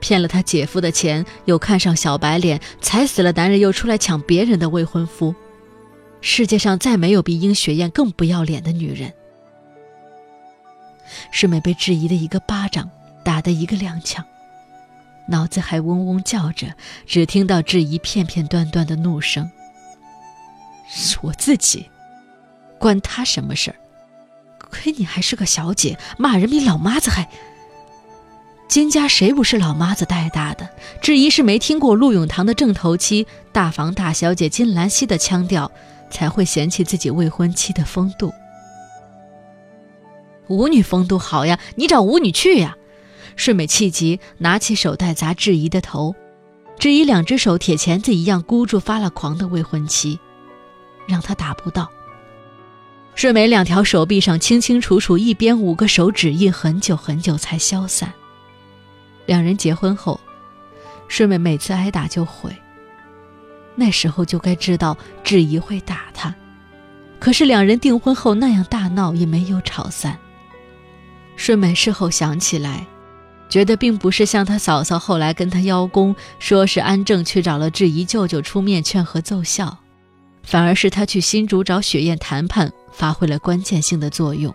[0.00, 5.34] 骗了他姐夫的钱，又看上小白脸，踩死了男人又出来抢别人的未婚夫。
[6.20, 9.12] 世界上再没有比殷雪雁更不要脸的女人。
[11.30, 12.90] 世美被质疑的一个巴掌
[13.22, 14.24] 打得一个踉跄，
[15.28, 16.74] 脑子还嗡嗡叫着，
[17.06, 19.48] 只听到质疑片片段段的怒声
[20.88, 21.88] ：“是我自己。”
[22.78, 23.76] 关他什么事儿？
[24.70, 27.28] 亏你还是个小姐，骂人比老妈子还……
[28.68, 30.68] 金家谁不是老妈子带大的？
[31.00, 35.70] 质疑是没听过陆永堂的正头妻、大房大小姐金兰溪的腔调，
[36.10, 38.32] 才会嫌弃自己未婚妻的风度。
[40.48, 42.76] 舞女风度好呀，你找舞女去呀！
[43.36, 46.14] 顺美气急，拿起手袋砸质疑的头。
[46.78, 50.18] 质疑两只手铁钳子一样箍住发了狂的未婚妻，
[51.06, 51.88] 让他打不到。
[53.16, 58.12] 顺美两条手臂上清清楚楚一边五个手指印，很久很久才消散。
[59.24, 60.20] 两人结婚后，
[61.08, 62.54] 顺美每次挨打就悔。
[63.74, 66.34] 那时候就该知道质疑会打他，
[67.18, 70.18] 可是两人订婚后那样大闹也没有吵散。
[71.36, 72.86] 顺美事后想起来，
[73.48, 79.78] 觉得并不是像他嫂嫂后来跟他邀功，说是安正去找了质疑舅舅出面劝和奏效。
[80.46, 84.54] 反而是他去新竹找雪雁谈判，发挥了关键性的作用。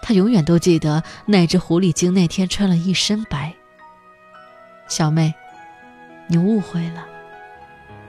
[0.00, 3.52] 他永远都记得那只狐狸精那天穿了一身白。
[4.86, 5.34] 小妹，
[6.28, 7.04] 你误会了。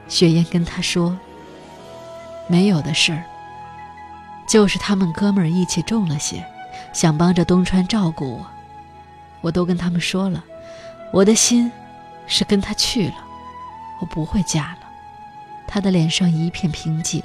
[0.06, 1.18] 雪雁跟他说
[2.48, 3.24] ：“没有的事儿，
[4.48, 6.46] 就是他们哥们儿义气重了些，
[6.92, 8.46] 想帮着东川照顾我。
[9.40, 10.44] 我都跟他们说了，
[11.12, 11.72] 我的心
[12.28, 13.16] 是跟他去了，
[14.00, 14.85] 我不会嫁了。”
[15.66, 17.22] 他的脸上一片平静，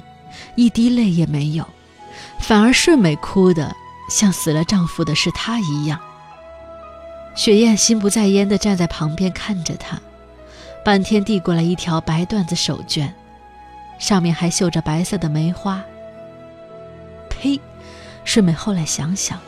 [0.54, 1.66] 一滴泪也没有，
[2.40, 3.74] 反而顺美哭的
[4.08, 5.98] 像死了丈夫的是她一样。
[7.34, 9.98] 雪雁心不在焉地站在旁边看着他，
[10.84, 13.08] 半天递过来一条白缎子手绢，
[13.98, 15.82] 上面还绣着白色的梅花。
[17.30, 17.58] 呸！
[18.24, 19.40] 顺美后来想想，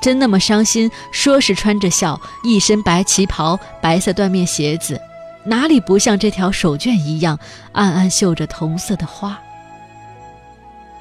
[0.00, 0.90] 真那么伤心？
[1.10, 5.00] 说是穿着孝，一身白旗袍，白色缎面鞋子。
[5.46, 7.38] 哪里不像这条手绢一样，
[7.72, 9.38] 暗暗绣着同色的花？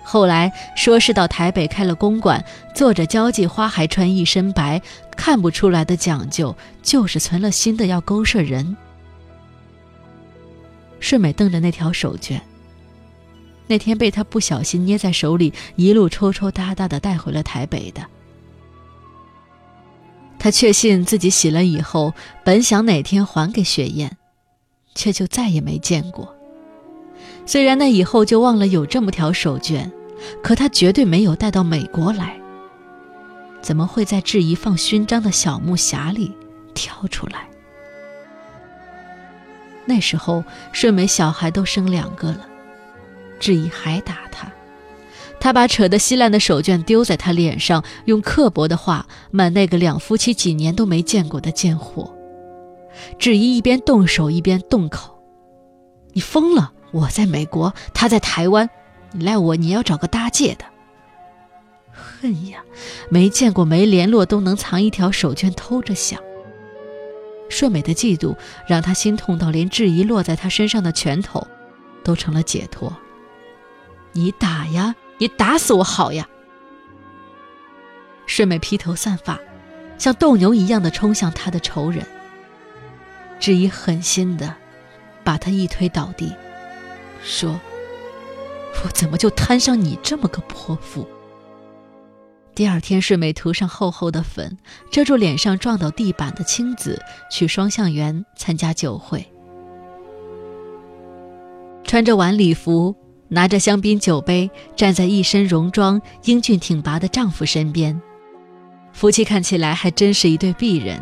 [0.03, 4.79] 后来说是到台北开了公馆，做着交际花，还穿一身白，
[5.17, 8.77] 看不出来的讲究，就是存了心的要勾摄人。
[10.99, 12.39] 顺美瞪着那条手绢，
[13.65, 18.05] 那天被他不小心捏在手里，一路抽抽搭搭的带回了台北的。
[20.37, 24.15] 他确信自己洗了以后，本想哪天还给雪雁。
[24.95, 26.33] 却就再也没见过。
[27.45, 29.91] 虽然那以后就忘了有这么条手绢，
[30.41, 32.35] 可他绝对没有带到美国来。
[33.61, 36.31] 怎么会在质疑放勋章的小木匣里
[36.73, 37.47] 跳出来？
[39.85, 42.47] 那时候顺美小孩都生两个了，
[43.39, 44.51] 质疑还打他，
[45.39, 52.14] 他把扯得稀烂的手绢丢在他脸上，用刻薄的话骂那个两夫妻几年都没见过的贱货。
[53.17, 55.19] 质疑一边动手一边动口
[56.13, 56.73] ：“你疯了！
[56.91, 58.69] 我在美国，他在台湾，
[59.11, 60.65] 你赖我，你要找个搭界的。”
[61.91, 62.63] 恨呀！
[63.09, 66.19] 没见过没联络都能藏一条手绢偷着想。
[67.49, 68.35] 顺美的嫉妒
[68.67, 71.45] 让他心痛到连质疑落在他身上的拳头，
[72.03, 72.95] 都成了解脱。
[74.11, 74.95] 你打呀！
[75.17, 76.27] 你打死我好呀！
[78.25, 79.39] 顺美披头散发，
[79.97, 82.05] 像斗牛一样的冲向他的仇人。
[83.45, 84.55] 质疑狠心的
[85.23, 86.33] 把他一推倒地，
[87.23, 87.61] 说
[88.83, 91.07] ：“我怎么就摊上你这么个泼妇？”
[92.55, 94.57] 第二天，顺美涂上厚厚的粉，
[94.89, 99.23] 遮住脸上撞到地板的青紫，去双向园参加酒会。
[101.83, 102.95] 穿着晚礼服，
[103.27, 108.01] 拿着香槟酒杯，站在一身戎装、英俊挺拔的丈夫身边，
[108.91, 110.99] 夫妻看起来还真是一对璧人。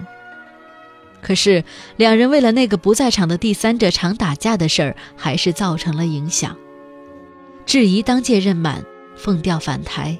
[1.23, 1.63] 可是，
[1.95, 6.55] 两人为了那个不在场的第三者常打架的事儿，还是造成了影响。
[7.65, 10.19] 质疑当届任满，奉调返台。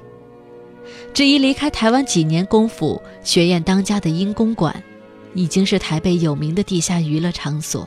[1.12, 4.82] 质疑离开台湾几年功夫，雪燕当家的英公馆，
[5.34, 7.86] 已经是台北有名的地下娱乐场所。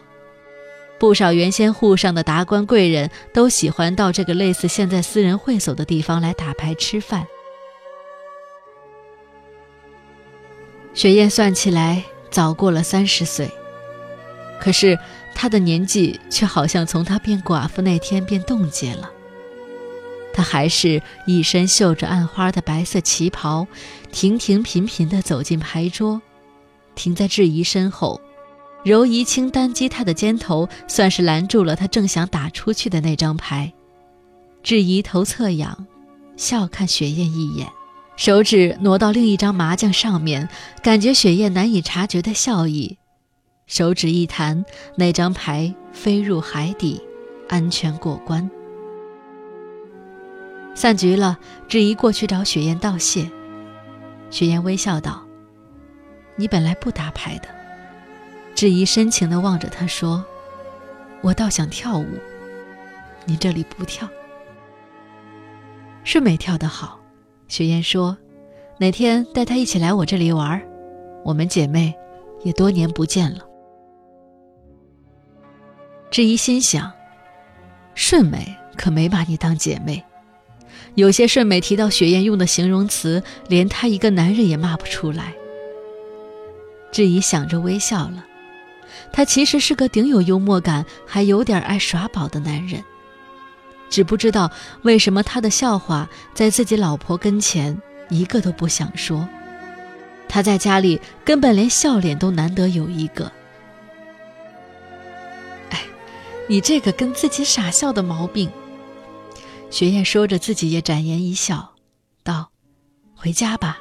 [0.99, 7.25] 不少原先沪上的达官贵人都喜欢到这个类似现在私人会所的地方来打牌吃饭。
[10.93, 13.49] 雪燕算起来早过了三十岁，
[14.59, 14.97] 可是
[15.33, 19.11] 他的年纪却好像从他变寡妇那天便冻结了。
[20.33, 23.65] 他还是一身绣着暗花的白色旗袍，
[24.11, 26.21] 停停频频地走进牌桌，
[26.93, 28.21] 停在质疑身后，
[28.83, 33.73] 柔仪轻单击他的肩头，算是拦住了他正想打出去的那张牌。
[34.61, 35.87] 质疑头侧仰，
[36.35, 37.67] 笑看雪雁一眼，
[38.17, 40.49] 手指挪到另一张麻将上面，
[40.81, 42.97] 感觉雪雁难以察觉的笑意，
[43.67, 44.65] 手指一弹，
[44.95, 46.99] 那张牌飞入海底，
[47.47, 48.49] 安全过关。
[50.73, 51.37] 散局了，
[51.67, 53.29] 质疑过去找雪雁道谢。
[54.31, 55.23] 雪雁微笑道
[56.35, 57.47] ：“你本来不打牌的。”
[58.55, 60.25] 质疑深情地望着他说
[61.21, 62.07] ：“我倒想跳舞，
[63.25, 64.09] 你这里不跳。”
[66.03, 66.99] 是没跳得好。
[67.47, 68.17] 雪雁说
[68.79, 70.61] ：“哪天带他一起来我这里玩，
[71.23, 71.93] 我们姐妹
[72.43, 73.39] 也多年不见了。”
[76.11, 76.91] 志怡心想
[77.95, 80.03] ：“顺美可没把你当姐妹。”
[80.95, 85.33] 有些顺美提到雪雁用的形容词，连他一个男人也骂不出来。
[86.91, 88.25] 志怡想着微笑了，
[89.11, 92.83] 他其实是个顶有幽默感，还有点爱耍宝的男人，
[93.89, 94.51] 只不知道
[94.83, 97.79] 为什么他的笑话在自己老婆跟前
[98.09, 99.27] 一个都不想说。
[100.29, 103.31] 他在家里根本连笑脸都难得有一个。
[105.69, 105.81] 哎，
[106.47, 108.51] 你这个跟自己傻笑的毛病。
[109.69, 111.73] 雪雁说着，自己也展颜一笑，
[112.23, 112.49] 道
[113.15, 113.79] ：“回家吧。”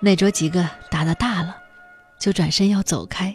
[0.00, 1.56] 那桌几个打得大了，
[2.20, 3.34] 就转身要走开。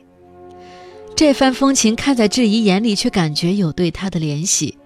[1.16, 4.78] 这番风情看在质疑眼里，却感觉有对他的怜惜，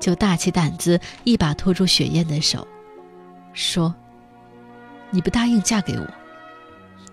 [0.00, 2.66] 就大起胆子，一把拖住雪雁的手，
[3.52, 3.94] 说
[5.10, 6.06] ：“你不答应嫁给我，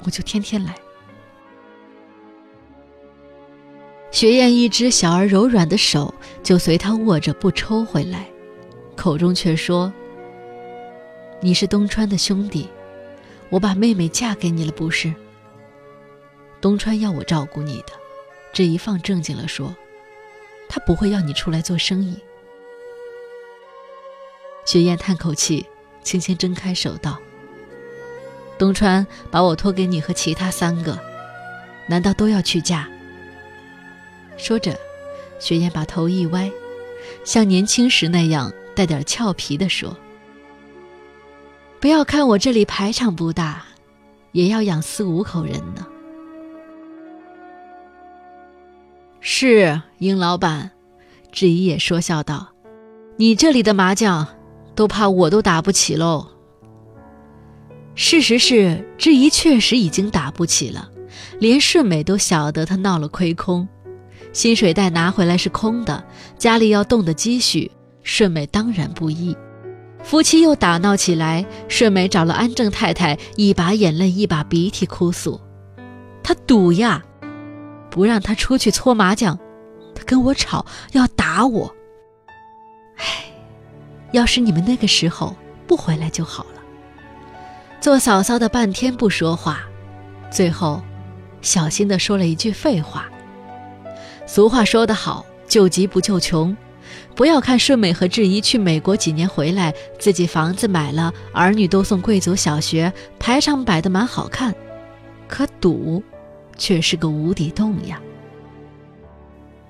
[0.06, 0.74] 我就天天来。”
[4.10, 6.12] 雪雁一只小而柔软的手
[6.42, 8.26] 就随他握着不抽回来。
[8.96, 9.94] 口中却说
[11.40, 12.68] ：“你是东川的兄弟，
[13.50, 15.14] 我把妹妹嫁给你了，不是？
[16.62, 17.94] 东川要我照顾你的。”
[18.54, 19.76] 这一放正经了说
[20.68, 22.18] ：“他不会要你出来做生意。”
[24.68, 25.66] 雪雁叹口气，
[26.04, 27.18] 轻轻睁开手道
[28.60, 31.00] ：“东川把我托给你和其他三个，
[31.88, 32.86] 难道都要去嫁？”
[34.38, 34.78] 说着，
[35.40, 36.52] 雪雁把头一歪，
[37.24, 38.54] 像年轻时那样。
[38.76, 39.98] 带点俏皮地说
[41.82, 43.66] ：“不要看我这里排场不大，
[44.34, 45.88] 也要养四五口人呢。”
[49.20, 50.70] 是殷老板，
[51.32, 52.50] 质疑也说笑道
[53.18, 54.28] ：“你这里的麻将，
[54.78, 56.28] 都怕我都打不起喽。”
[57.96, 60.90] 事实是，志怡确实已经打不起了，
[61.40, 63.68] 连顺美都晓得她闹了亏空，
[64.32, 66.04] 薪水袋拿回来是空的，
[66.38, 67.72] 家里要动的积蓄。
[68.04, 69.36] 顺美当然不依，
[70.02, 71.46] 夫妻又打闹起来。
[71.68, 75.42] 顺美找了安正太太，一把眼泪一把鼻涕哭诉
[76.24, 77.04] ：“他赌呀，
[77.90, 79.38] 不让他出去搓麻将，
[79.94, 81.76] 他跟我吵要打我。”
[82.96, 83.26] 唉，
[84.12, 85.36] 要是你们那个时候
[85.66, 86.62] 不回来就好了。
[87.80, 89.62] 做嫂嫂的半天不说话，
[90.32, 90.82] 最后
[91.42, 93.08] 小心地说了一句废话。
[94.26, 96.56] 俗话说得好，救急不救穷。
[97.16, 104.54] 不要看顺美和志怡去美国几年回来，自己房子买了，儿女都送贵族小学，排场摆得蛮好看，
[105.28, 106.02] 可赌，
[106.58, 108.00] 却是个无底洞呀。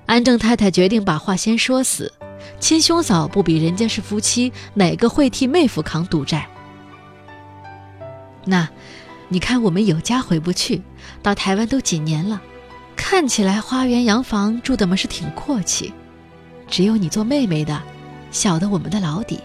[0.05, 2.11] 安正太太决定把话先说死，
[2.59, 6.47] 亲兄嫂不比人家是夫妻，哪个会替妹夫扛赌债？
[8.45, 8.67] 那，
[9.27, 10.81] 你看我们有家回不去，
[11.21, 12.41] 到台湾都几年了，
[12.95, 15.93] 看起来花园洋房住的么是挺阔气，
[16.67, 17.81] 只有你做妹妹的，
[18.31, 19.39] 晓得我们的老底。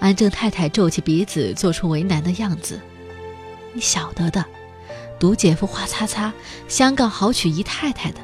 [0.00, 2.80] 安正太太皱起鼻子，做出为难的样子。
[3.72, 4.44] 你晓得的，
[5.20, 6.32] 赌姐夫花擦擦，
[6.66, 8.18] 香港好娶姨太太的，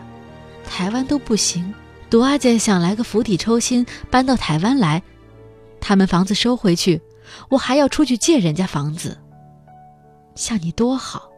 [0.68, 1.72] 台湾都不行。
[2.10, 5.02] 独阿姐想来个釜底抽薪，搬到台湾来，
[5.80, 7.00] 他们房子收回去，
[7.50, 9.18] 我还要出去借人家房子。
[10.34, 11.30] 像你多好，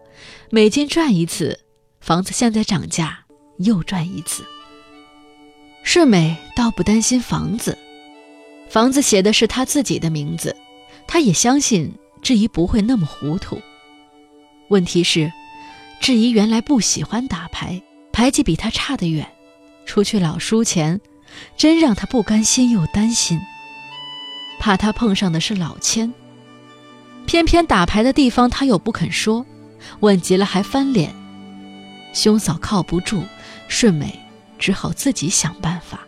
[0.50, 1.58] 美金赚一次，
[2.00, 3.24] 房子现在涨价
[3.58, 4.44] 又赚一次。
[5.82, 7.76] 顺美倒不担心房子，
[8.68, 10.54] 房子写的是他自己的名字，
[11.06, 11.92] 他也相信
[12.22, 13.60] 质疑不会那么糊涂。
[14.68, 15.32] 问题是，
[16.00, 19.26] 质疑原来不喜欢打牌，牌技比他差得远，
[19.90, 21.00] 出去老输钱，
[21.56, 23.40] 真让他不甘心又担心，
[24.60, 26.14] 怕他碰上的是老千。
[27.26, 29.44] 偏偏打牌的地方他又不肯说，
[29.98, 31.12] 问急了还翻脸，
[32.12, 33.24] 兄嫂靠不住，
[33.66, 34.16] 顺美
[34.60, 35.98] 只好自己想办法。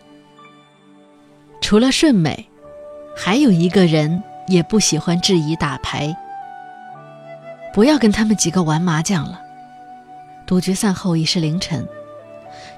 [1.60, 2.48] 除了顺美，
[3.16, 6.16] 还有一个人也不喜欢质疑打牌。
[7.74, 9.40] 不要跟他们几个玩麻将了。
[10.46, 11.84] 赌局散后已是凌晨，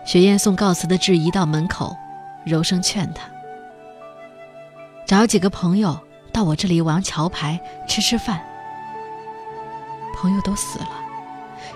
[0.05, 1.97] 雪雁送告辞的质疑到门口，
[2.45, 3.29] 柔声劝他
[5.07, 5.99] 找几个朋友。
[6.33, 8.45] 到我这里玩桥牌，吃吃饭。
[10.17, 10.89] 朋友都死了，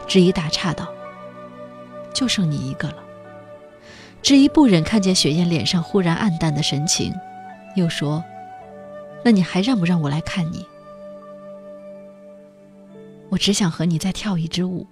[0.09, 0.89] 质疑打岔道
[2.13, 2.97] ：“就剩你一个了。”
[4.21, 7.15] 质疑不忍看见雪雁脸上忽然暗淡的神情，
[7.77, 8.25] 又说
[9.25, 10.67] ：“那你还让不让我来看你？
[13.29, 14.89] 我只想和你再跳一支舞。”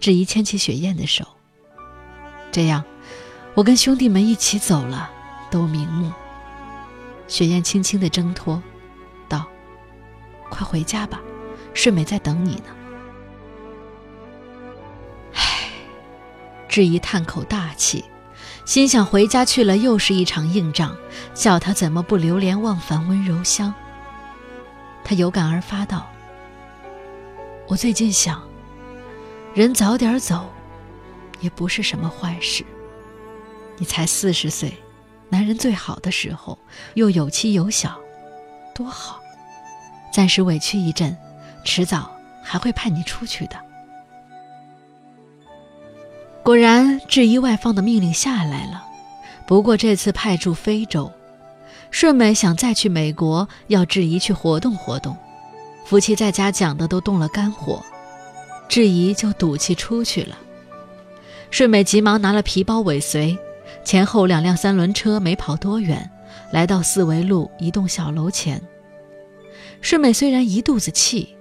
[0.00, 1.24] 质疑牵起雪雁的手，
[2.50, 2.84] 这样，
[3.54, 5.10] 我跟兄弟们一起走了，
[5.50, 6.12] 都瞑目。
[7.26, 8.62] 雪雁轻轻的挣脱。
[9.28, 9.46] 道
[10.48, 11.20] 快回家吧，
[11.74, 12.74] 顺美在等你呢。
[15.34, 15.70] 唉，
[16.68, 18.04] 质疑叹口大气，
[18.64, 20.96] 心想回家去了又是一场硬仗，
[21.34, 23.74] 叫他怎么不流连忘返温柔乡？
[25.04, 26.06] 他有感而发道
[27.68, 28.42] ：“我最近想，
[29.54, 30.50] 人早点走，
[31.40, 32.64] 也不是什么坏事。
[33.76, 34.72] 你才四十岁，
[35.28, 36.58] 男人最好的时候，
[36.94, 37.98] 又有妻有小，
[38.74, 39.20] 多好。”
[40.12, 41.16] 暂时委屈一阵，
[41.64, 42.10] 迟早
[42.42, 43.56] 还会派你出去的。
[46.42, 48.84] 果然，质疑外放的命令下来了，
[49.46, 51.12] 不过这次派驻非洲。
[51.90, 55.16] 顺美想再去美国，要质疑去活动活动。
[55.84, 57.82] 夫妻在家讲的都动了肝火，
[58.68, 60.36] 质疑就赌气出去了。
[61.50, 63.36] 顺美急忙拿了皮包尾随，
[63.84, 66.08] 前后两辆三轮车没跑多远，
[66.52, 68.60] 来到四维路一栋小楼前。
[69.80, 71.36] 顺美虽然一肚子气，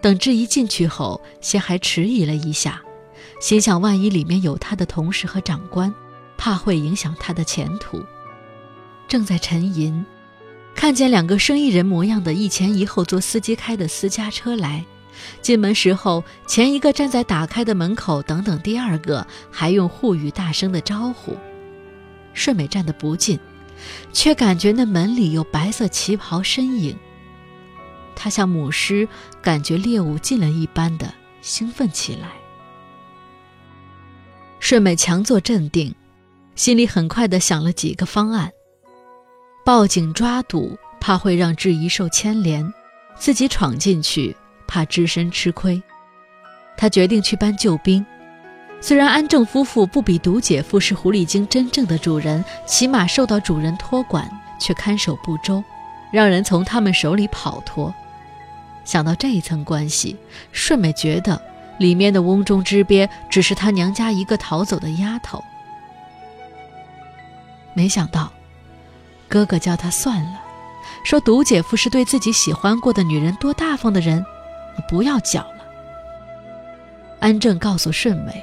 [0.00, 2.82] 等质疑进去后，先还迟疑了一下，
[3.40, 5.94] 心想万一里面有他的同事和长官，
[6.36, 8.02] 怕会影响他的前途。
[9.06, 10.04] 正在沉吟，
[10.74, 14.84] 看见两个生意人模样的一前一后坐司机开的私家车来，
[15.42, 21.36] 进门时候，前一个站在打开的门口等等，第二个还用沪语大声的招呼。
[22.32, 23.38] 顺美站得不近，
[24.12, 26.96] 却感觉那门里有白色旗袍身影。
[28.14, 29.08] 他像母狮
[29.42, 31.12] 感觉猎物近了一般的
[31.42, 32.30] 兴奋起来。
[34.58, 35.94] 顺美强作镇定，
[36.54, 38.50] 心里很快的想了几个方案：
[39.64, 42.66] 报警抓赌，怕会让质疑受牵连；
[43.18, 44.34] 自己闯进去，
[44.66, 45.82] 怕只身吃亏。
[46.76, 48.04] 他决定去搬救兵。
[48.80, 55.64] 虽然安正夫妇不比独姐夫是狐狸精真正的主人，起码受到主人托管，却看守不周，
[56.12, 57.92] 让人从他们手里跑脱。
[58.84, 60.16] 想到这一层关系，
[60.52, 61.40] 顺美觉得
[61.78, 65.42] 里面的瓮中之鳖只是她娘家一个逃走的丫头。
[67.72, 68.30] 没想到，
[69.26, 70.40] 哥哥叫他算了，
[71.02, 74.24] 说独姐夫是对自己喜欢过的女人多大方的人，
[74.88, 75.64] 不要搅了。
[77.20, 78.42] 安正告诉顺美，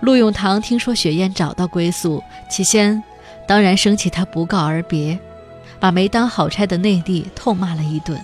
[0.00, 3.02] 陆永堂听说雪雁找到归宿，起先
[3.46, 5.18] 当然生气他不告而别，
[5.78, 8.20] 把没当好差的内地痛骂了一顿，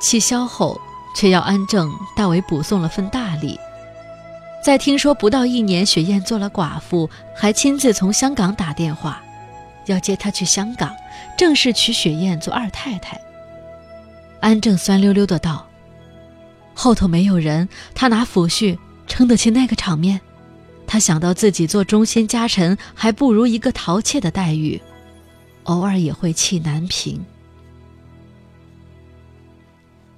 [0.00, 0.80] 气消后，
[1.16, 3.58] 却要安正大为补送了份大礼。
[4.62, 9.22] 在听说不到一年雪雁做了寡妇，还亲自从香港打电话，
[9.86, 10.94] 要接她去香港，
[11.38, 13.18] 正式娶雪雁做二太太。
[14.40, 15.66] 安正酸溜溜的道
[16.82, 20.18] ：“后头没有人，他拿抚恤撑得起那个场面。
[20.86, 24.80] 他想到自己做忠心家臣还不如一个陶妾的待遇，
[25.64, 27.22] 偶尔也会气难平。”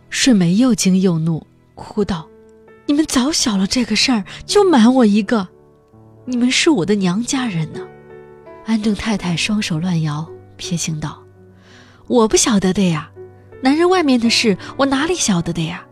[0.08, 1.44] 顺梅又惊又怒，
[1.74, 2.28] 哭道。
[2.86, 5.48] 你们早晓了这个事儿，就瞒我一个。
[6.26, 7.80] 你们是我的娘家人呢。
[8.66, 11.20] 安正太太双手乱摇，撇清道
[12.06, 13.10] ：“我不晓得的呀，
[13.64, 15.84] 男人外面的事，我哪里晓得的呀？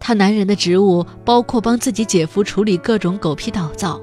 [0.00, 4.00] 他男人的职务包括帮自己姐夫处理各种狗屁倒灶，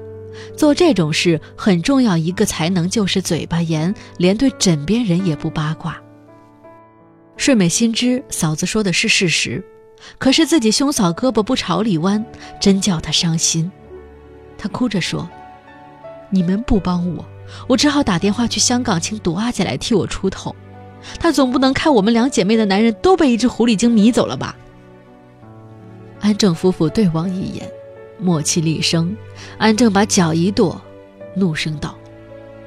[0.56, 6.00] 做这种事很重要一个才能就是嘴巴严，连对枕边人也不八卦。”
[7.36, 9.62] 顺美心知嫂子说的是事实。
[10.16, 12.24] 可是自己兄嫂胳膊不朝里弯，
[12.60, 13.68] 真叫她伤心。
[14.56, 15.28] 她哭着说
[16.30, 17.24] ：“你们不帮我，
[17.66, 20.54] 我只好打电话去香港请朵阿姐来替我出头。
[21.18, 24.54] 她总不能看我们两姐妹的男人都被一只狐狸精迷走了吧？”
[26.20, 27.70] 安正夫妇对望一眼，
[28.18, 29.16] 默契厉声。
[29.56, 30.80] 安正把脚一跺，
[31.34, 31.96] 怒声道：“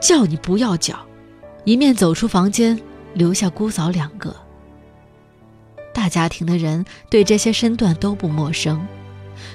[0.02, 1.00] 叫你不要脚！”
[1.66, 2.80] 一面走出房间，
[3.14, 4.36] 留下姑嫂两个。
[5.94, 8.82] 大家庭的人对这些身段都不陌生。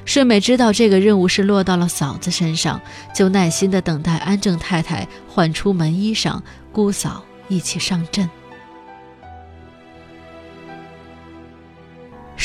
[0.05, 2.81] 顺美知道这个任务是落到了嫂子身上，
[3.15, 6.41] 就耐心地等待安正太太换出门衣裳，
[6.73, 8.29] 姑嫂一起上阵。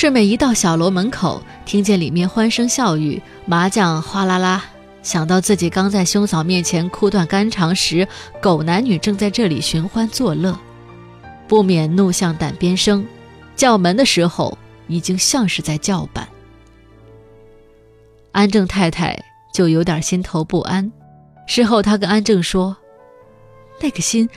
[0.01, 4.65] 顺美一到小楼门口，听见里面欢声笑语，麻将哗啦啦，
[5.03, 8.07] 想到自己刚在兄嫂面前哭断肝肠时，
[8.41, 10.57] 狗男女正在这里寻欢作乐，
[11.47, 13.05] 不免怒向胆边生。
[13.55, 16.27] 叫门的时候，已经像是在叫板。
[18.31, 19.23] 安正太太
[19.53, 20.91] 就有点心头不安。
[21.45, 22.75] 事后，她跟安正说
[23.79, 24.27] ：“那个心，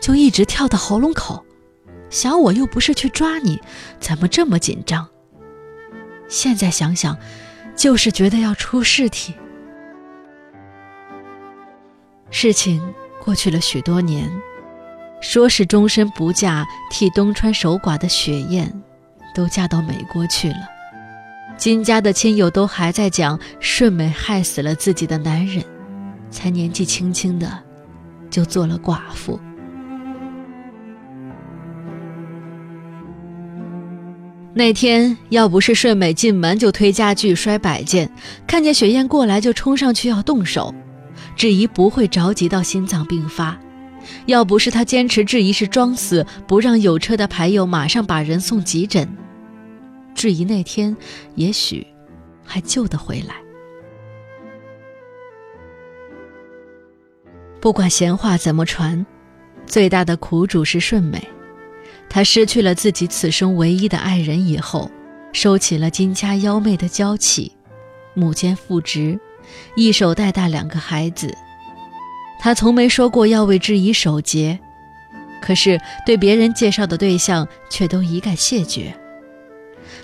[0.00, 1.44] 就一直跳到喉咙口，
[2.12, 3.60] 想我又不是去抓你，
[3.98, 5.08] 怎么这么紧张？
[6.28, 7.16] 现在想想，
[7.74, 9.34] 就是觉得要出事体。
[12.30, 12.80] 事情
[13.24, 14.30] 过去了许多年。”
[15.22, 18.82] 说是终身不嫁，替东川守寡的雪雁，
[19.32, 20.68] 都嫁到美国去了。
[21.56, 25.64] 金家的亲友都还在讲顺美害死了自己的男人，
[26.28, 27.56] 才年纪轻轻的
[28.30, 29.38] 就做了寡妇。
[34.54, 38.10] 那天要不是顺美进门就推家具摔摆件，
[38.46, 40.74] 看见雪雁过来就冲上去要动手，
[41.34, 43.58] 质疑不会着急到心脏病发。
[44.26, 49.08] 要不是他坚持质疑是装死，不让有车的牌友马上把人送急诊，
[50.14, 50.94] 质疑那天
[51.34, 51.86] 也许
[52.44, 53.36] 还救得回来。
[57.58, 59.06] 不管闲话怎么传，
[59.64, 61.26] 最大的苦主是顺美。
[62.14, 64.90] 他失去了自己此生唯一的爱人以后，
[65.32, 67.50] 收起了金家幺妹的娇气，
[68.12, 69.18] 母兼父职，
[69.76, 71.34] 一手带大两个孩子。
[72.38, 74.60] 他从没说过要为质疑守节，
[75.40, 78.94] 可是对别人介绍的对象却都一概谢绝。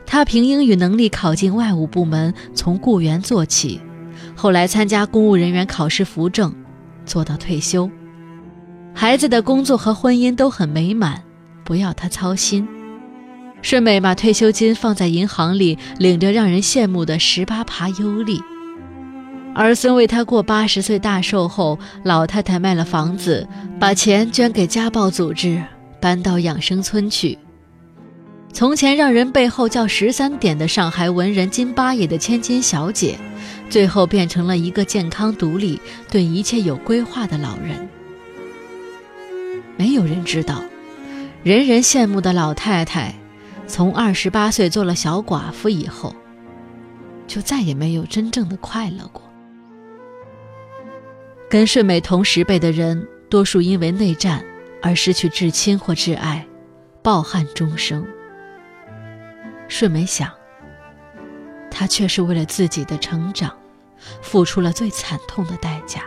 [0.06, 3.82] 他凭英语能力考进外务部门，从雇员做起，
[4.34, 6.54] 后来参加公务人员考试扶正，
[7.04, 7.90] 做到退休。
[8.94, 11.22] 孩子的工作和婚姻都很美满，
[11.68, 12.66] 不要他操心。
[13.60, 18.40] 顺美把退休金放在银行里，领着让人羡慕的十八爬优利。
[19.54, 23.46] 儿孙为他过八十岁大寿后，老太太卖了房子，
[23.78, 25.62] 把钱捐给家暴组织，
[26.00, 27.36] 搬到养生村去。
[28.50, 33.18] 从前让人背后叫十三点的上海文人金八爷的千金小姐，
[33.68, 35.78] 最后变成了一个健康独立、
[36.10, 37.86] 对一切有规划的老人。
[39.76, 40.62] 没有人知道，
[41.44, 43.14] 人人羡慕的老太太，
[43.66, 46.14] 从二十八岁做了小寡妇以后，
[47.28, 49.22] 就再也没有真正的快乐过。
[51.48, 54.44] 跟顺美同十辈的人，多数因为内战
[54.82, 56.44] 而失去至亲或挚爱，
[57.02, 58.04] 抱憾终生。
[59.68, 60.30] 顺美想，
[61.70, 63.56] 她却是为了自己的成长，
[64.20, 66.02] 付出了最惨痛的代价。